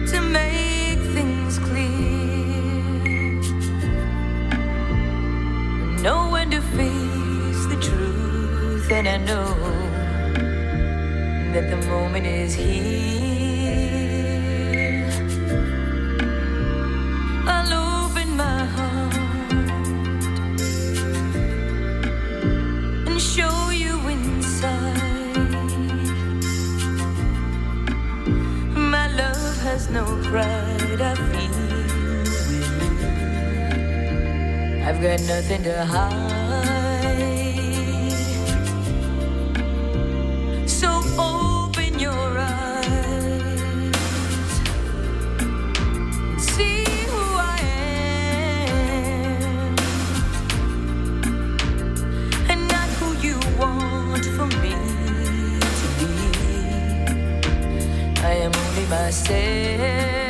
[0.08, 3.40] to make things clear.
[5.82, 9.54] I know when to face the truth, and I know
[11.54, 13.23] that the moment is here.
[29.94, 31.54] no pride I feel.
[34.88, 36.43] I've got nothing to hide.
[59.04, 60.23] I said.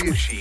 [0.00, 0.37] Virgin.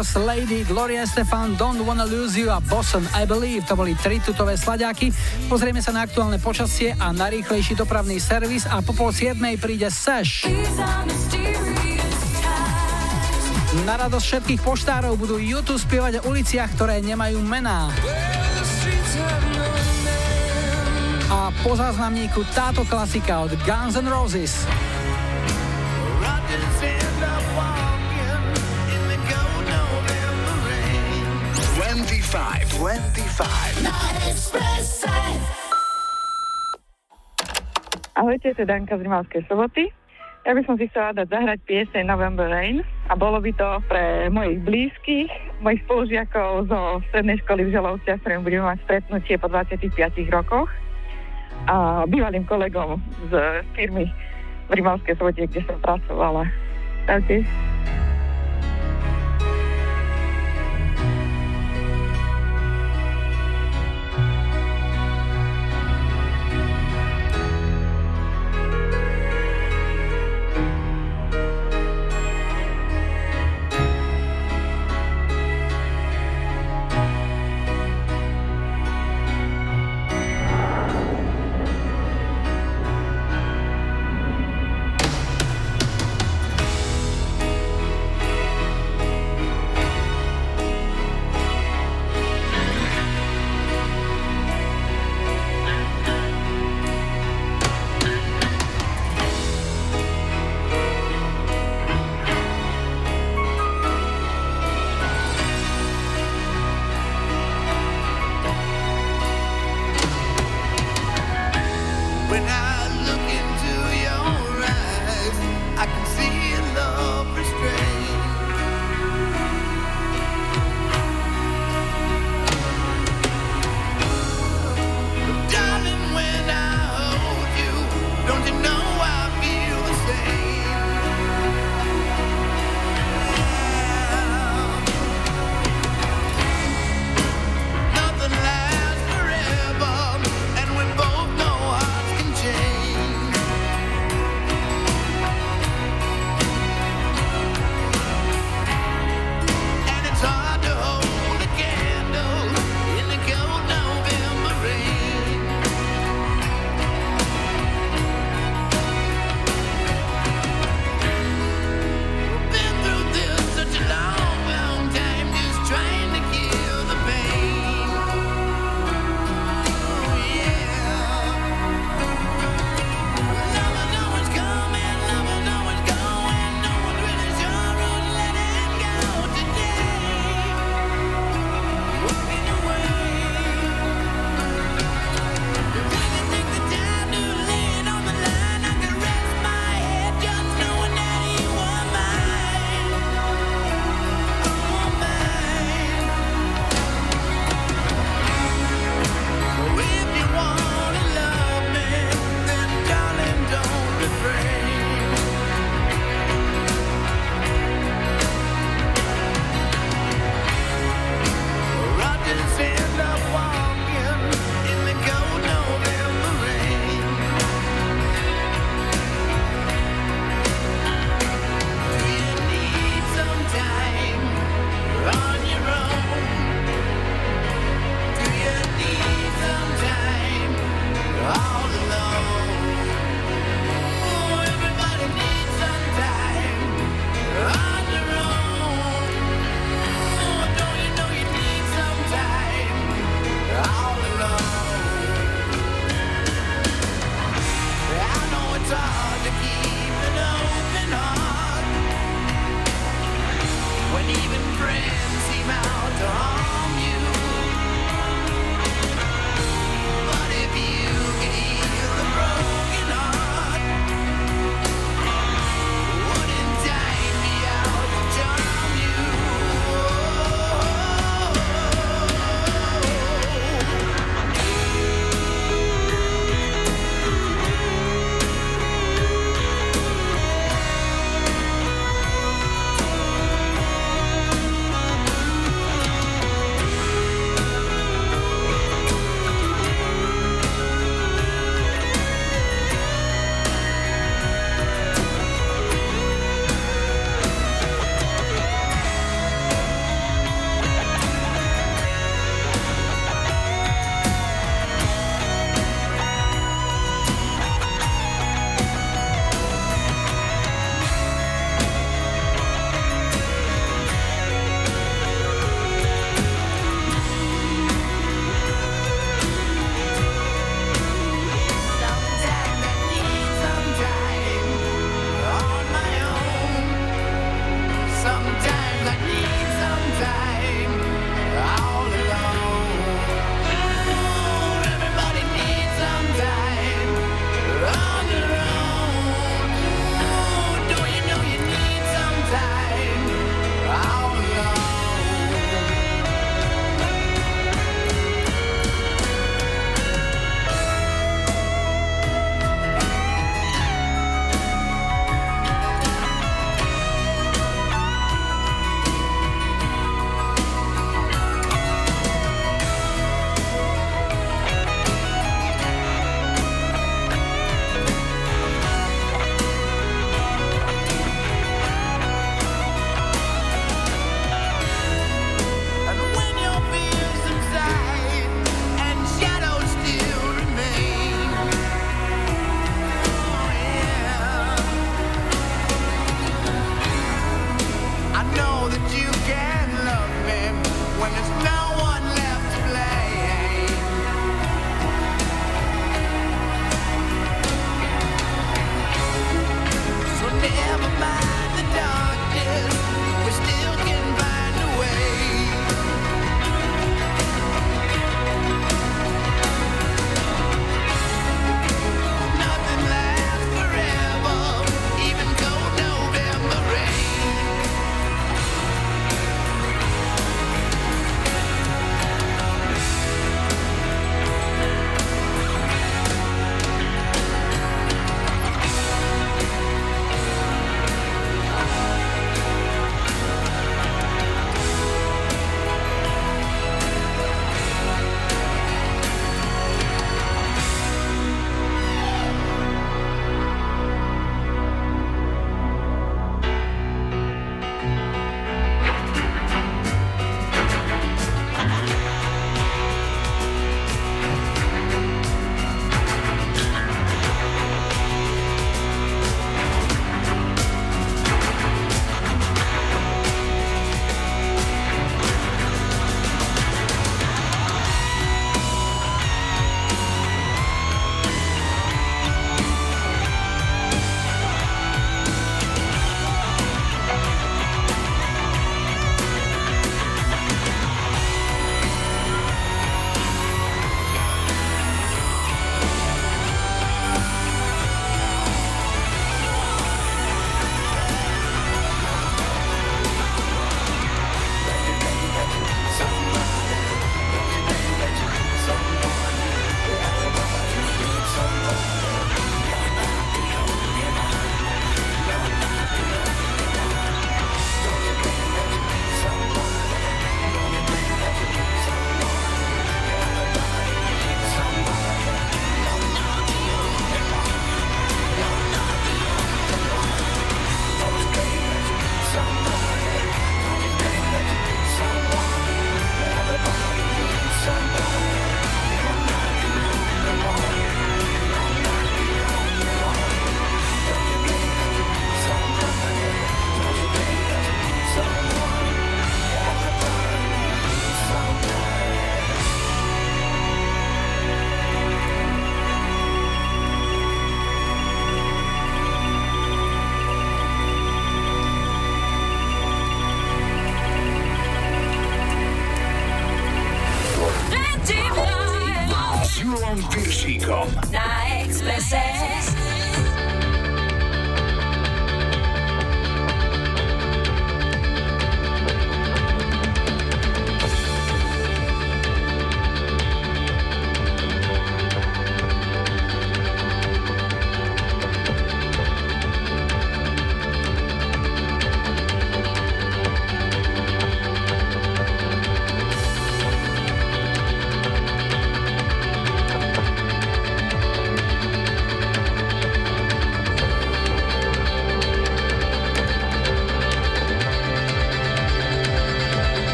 [0.00, 3.68] Girls, Lady, Gloria Stefan, Don't Wanna Lose You a Boston I Believe.
[3.68, 5.12] To boli tri tutové slaďáky.
[5.44, 9.92] Pozrieme sa na aktuálne počasie a na rýchlejší dopravný servis a po pol siedmej príde
[9.92, 10.48] Seš.
[13.84, 17.92] Na radosť všetkých poštárov budú YouTube spievať o uliciach, ktoré nemajú mená.
[21.28, 24.64] A po záznamníku táto klasika od Guns N' Roses.
[38.20, 39.88] Ahojte, to je Danka z Rimavskej soboty.
[40.44, 44.32] Ja by som si chcela dať zahrať pieseň November Rain a bolo by to pre
[44.32, 45.28] mojich blízkych,
[45.60, 49.92] mojich spolužiakov zo strednej školy v Želovciach, s ktorým budeme mať stretnutie po 25
[50.32, 50.68] rokoch
[51.68, 53.32] a bývalým kolegom z
[53.76, 54.08] firmy
[54.68, 56.48] v Rimavskej sobote, kde som pracovala.
[57.04, 57.44] Takže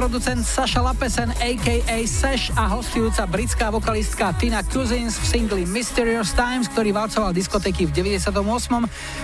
[0.00, 6.72] producent Sasha Lapesen aka Sash a hostujúca britská vokalistka Tina Cousins v singli Mysterious Times,
[6.72, 8.32] ktorý valcoval diskotéky v 98.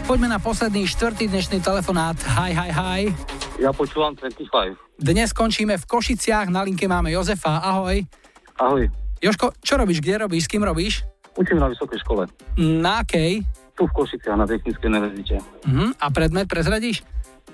[0.05, 2.21] Poďme na posledný štvrtý dnešný telefonát.
[2.29, 3.03] Hi, hi, hi.
[3.57, 4.77] Ja počúvam 25.
[5.01, 7.57] Dnes skončíme v Košiciach, na linke máme Jozefa.
[7.65, 8.05] Ahoj.
[8.61, 8.93] Ahoj.
[9.25, 11.09] Joško, čo robíš, kde robíš, s kým robíš?
[11.41, 12.29] Učím na vysokej škole.
[12.61, 13.41] Na akej?
[13.73, 15.41] Tu v Košiciach na Technickej univerzite.
[15.65, 15.97] Mhm.
[16.05, 17.01] A predmet prezradíš?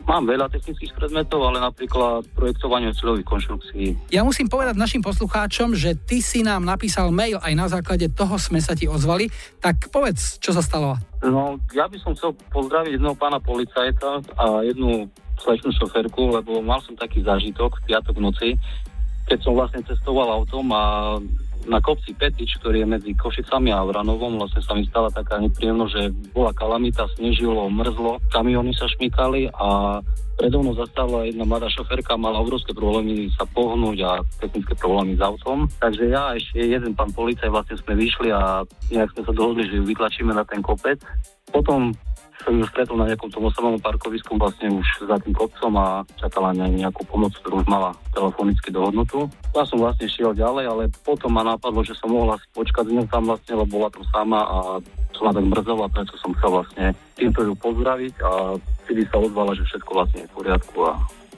[0.02, 3.86] Mám veľa technických predmetov, ale napríklad projektovanie oceľových konštrukcií.
[4.10, 8.34] Ja musím povedať našim poslucháčom, že ty si nám napísal mail, aj na základe toho
[8.36, 9.30] sme sa ti ozvali.
[9.62, 10.98] Tak povedz, čo sa stalo.
[11.22, 15.06] No, ja by som chcel pozdraviť jedného pána policajta a jednu
[15.38, 18.48] slečnú šoferku, lebo mal som taký zážitok v piatok v noci,
[19.26, 20.82] keď som vlastne cestoval autom a
[21.66, 25.93] na kopci Petič, ktorý je medzi Košicami a Vranovom, vlastne sa mi stala taká nepríjemnosť,
[25.93, 26.02] že
[26.34, 30.01] bola kalamita, snežilo, mrzlo, kamiony sa šmykali a
[30.36, 34.10] predo mnou zastala jedna mladá šoferka, mala obrovské problémy sa pohnúť a
[34.43, 35.68] technické problémy s autom.
[35.78, 39.68] Takže ja a ešte jeden pán policaj vlastne sme vyšli a nejak sme sa dohodli,
[39.68, 40.98] že ju vytlačíme na ten kopec.
[41.52, 41.93] Potom
[42.43, 45.86] som ju stretol na nejakom tom osobnom parkovisku vlastne už za tým kopcom a
[46.19, 49.31] čakala na nejakú pomoc, ktorú už mala telefonicky dohodnutú.
[49.55, 53.06] Ja som vlastne šiel ďalej, ale potom ma napadlo, že som mohla počkať s ňou
[53.09, 54.59] tam vlastne, lebo bola tam sama a
[55.14, 58.31] som ma tak mrzela, preto som chcel vlastne týmto ju pozdraviť a
[58.86, 60.93] vtedy sa ozvala, že všetko vlastne je v poriadku a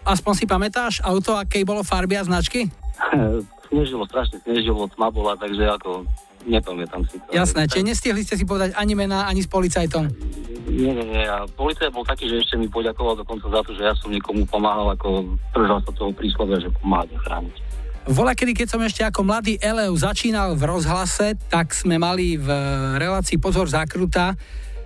[0.04, 2.68] Aspoň si pamätáš auto, akej bolo farby a značky?
[3.72, 6.04] snežilo, strašne snežilo, tma bola, takže ako
[6.46, 7.28] nepamätám si to.
[7.32, 10.08] Jasné, čiže nestihli ste si povedať ani mená, ani s policajtom.
[10.64, 11.24] Nie, nie, nie.
[11.28, 14.48] A policajt bol taký, že ešte mi poďakoval dokonca za to, že ja som niekomu
[14.48, 17.56] pomáhal, ako držal sa toho príslovia, že pomáhať a chrániť.
[18.04, 22.48] Vola, kedy keď som ešte ako mladý Eleu začínal v rozhlase, tak sme mali v
[23.00, 24.36] relácii Pozor zákruta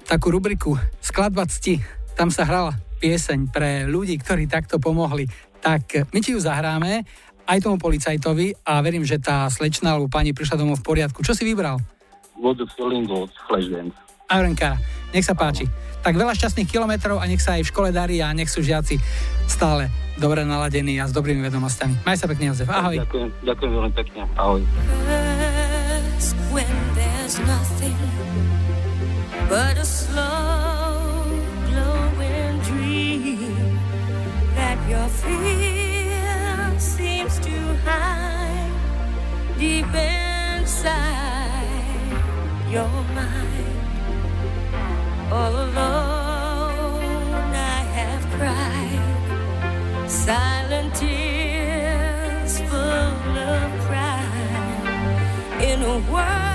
[0.06, 1.82] takú rubriku Skladba cti.
[2.14, 5.26] Tam sa hrala pieseň pre ľudí, ktorí takto pomohli.
[5.59, 7.02] Tak my ti ju zahráme
[7.49, 11.25] aj tomu policajtovi a verím, že tá slečna alebo pani prišla domov v poriadku.
[11.25, 11.81] Čo si vybral?
[12.37, 13.97] What the feeling was Flashdance.
[14.29, 14.77] Iron Cara.
[15.16, 15.65] Nech sa páči.
[16.05, 19.01] Tak veľa šťastných kilometrov a nech sa aj v škole darí a nech sú žiaci
[19.49, 19.89] stále
[20.20, 21.97] dobre naladení a s dobrými vedomostami.
[22.05, 22.69] Maj sa pekne, Jozef.
[22.69, 23.01] Ahoj.
[23.03, 24.20] Ďakujem, ďakujem veľmi pekne.
[24.37, 24.61] Ahoj.
[25.09, 27.97] First, when there's nothing
[29.49, 31.25] but a slow
[31.73, 33.81] glowing dream
[34.55, 35.57] that your fear
[39.59, 40.86] deep inside
[42.70, 43.80] your mind.
[45.32, 47.02] All alone,
[47.52, 54.86] I have cried silent tears full of pride
[55.60, 56.48] in a world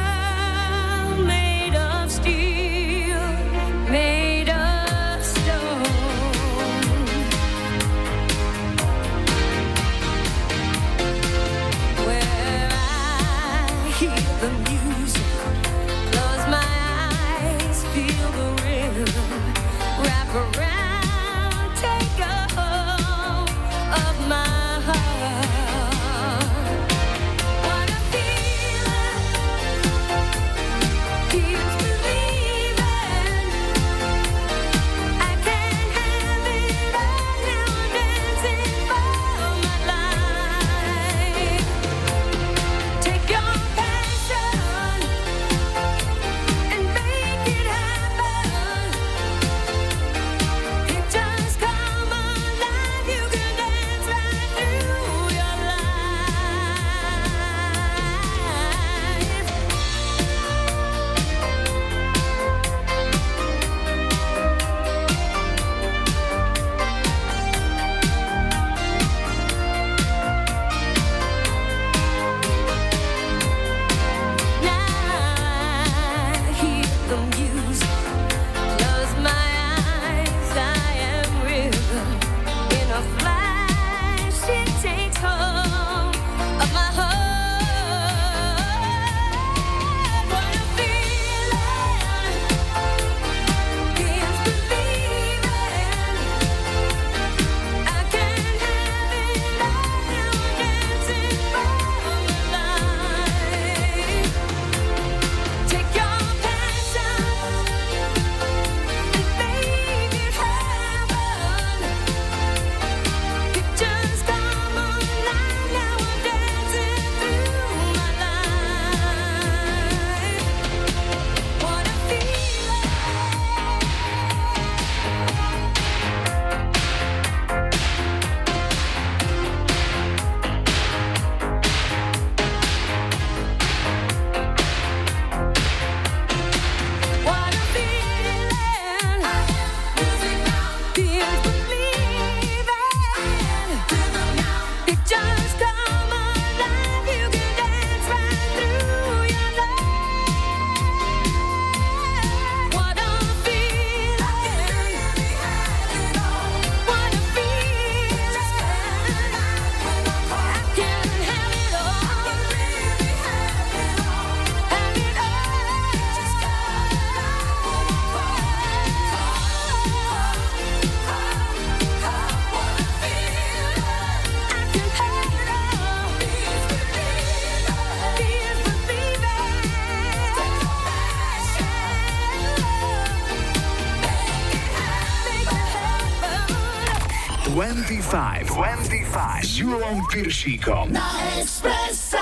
[190.13, 190.93] Piršíkom.
[190.93, 191.09] Na
[191.41, 192.21] Expresse.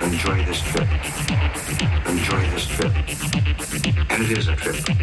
[0.00, 0.88] Enjoy this trip.
[2.08, 2.92] Enjoy this trip.
[4.08, 4.95] And it is a trip.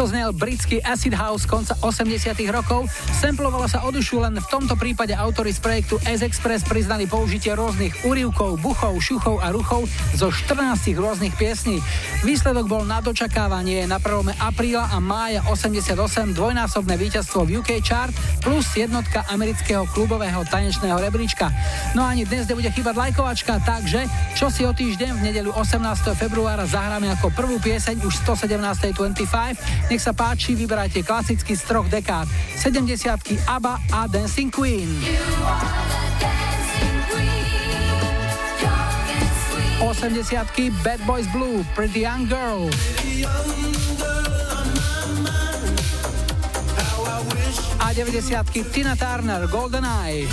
[0.00, 2.88] Takto znel britský Acid House konca 80 rokov.
[3.20, 8.08] Samplovala sa o dušu, len v tomto prípade autory z projektu S-Express priznali použitie rôznych
[8.08, 9.84] úrivkov, buchov, šuchov a ruchov
[10.16, 11.84] zo 14 rôznych piesní.
[12.20, 18.12] Výsledok bol na dočakávanie na prelome apríla a mája 88 dvojnásobné víťazstvo v UK chart
[18.44, 21.48] plus jednotka amerického klubového tanečného rebríčka.
[21.96, 24.04] No ani dnes nebude chýbať lajkovačka, takže
[24.36, 25.80] čo si o týždeň v nedeľu 18.
[26.12, 29.88] februára zahráme ako prvú pieseň už 117.25.
[29.88, 32.28] Nech sa páči, vyberajte klasicky z troch dekád.
[32.60, 34.92] 70 ABBA a Dancing Queen.
[39.80, 42.68] 80 Bad Boys Blue, Pretty Young Girl.
[47.80, 50.28] A 90 Tina Turner, Golden Eye.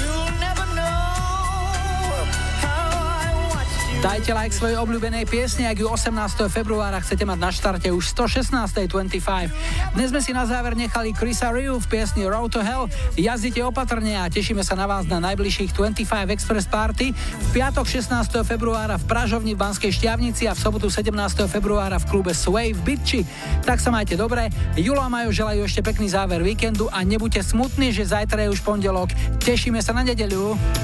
[3.98, 6.14] Dajte like svojej obľúbenej piesne, ak ju 18.
[6.54, 9.50] februára chcete mať na štarte už 116.25.
[9.94, 12.92] Dnes sme si na záver nechali Chrisa Ryu v piesni Road to Hell.
[13.16, 18.44] Jazdite opatrne a tešíme sa na vás na najbližších 25 Express Party v piatok 16.
[18.44, 21.14] februára v Pražovni v Banskej Šťavnici a v sobotu 17.
[21.48, 23.22] februára v klube Sway v Bitči.
[23.64, 24.52] Tak sa majte dobre.
[24.76, 28.66] Julo a Majo želajú ešte pekný záver víkendu a nebuďte smutní, že zajtra je už
[28.66, 29.14] pondelok.
[29.40, 30.77] Tešíme sa na nedeľu.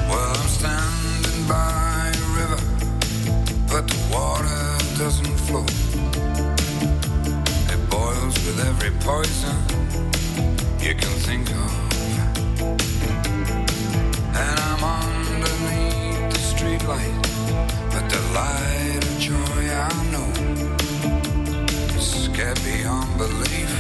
[8.86, 9.56] Every poison
[10.80, 11.72] you can think of.
[14.36, 17.22] And I'm underneath the streetlight,
[17.92, 20.32] but the light of joy I know
[21.96, 23.74] is scared beyond belief,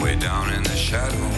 [0.00, 1.36] way down in the shadows.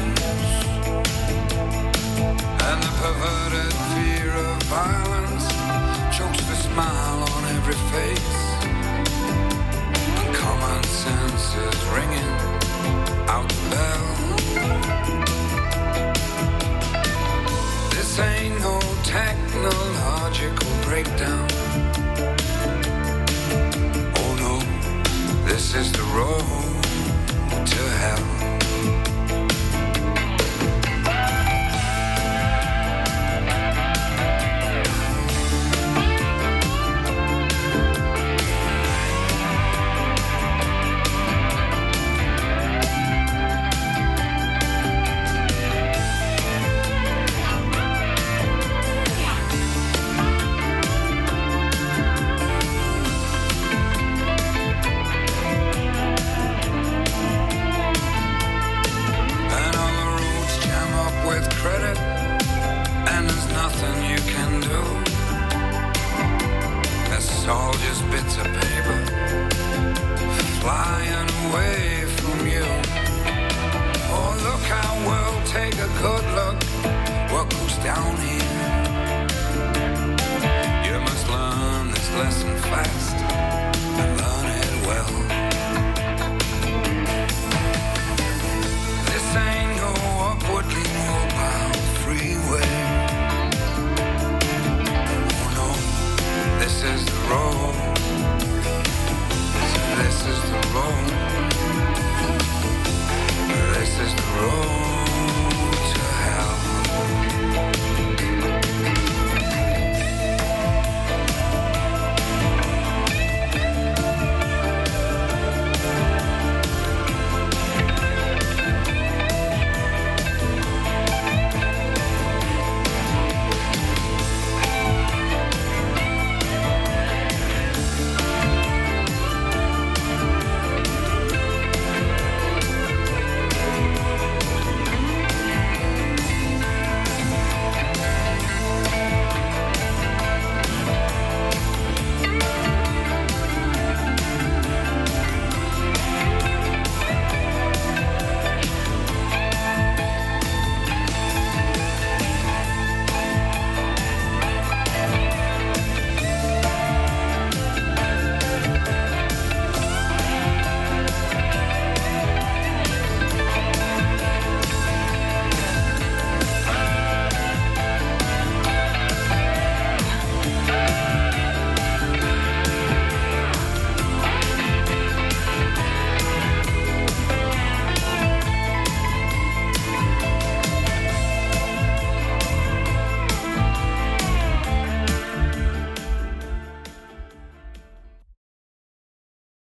[2.69, 5.47] And the perverted fear of violence
[6.17, 8.37] chokes the smile on every face.
[10.19, 12.56] And common sense is ringing
[13.29, 14.07] out bell.
[17.91, 21.49] This ain't no technological breakdown.
[24.17, 24.55] Oh no,
[25.49, 26.76] this is the road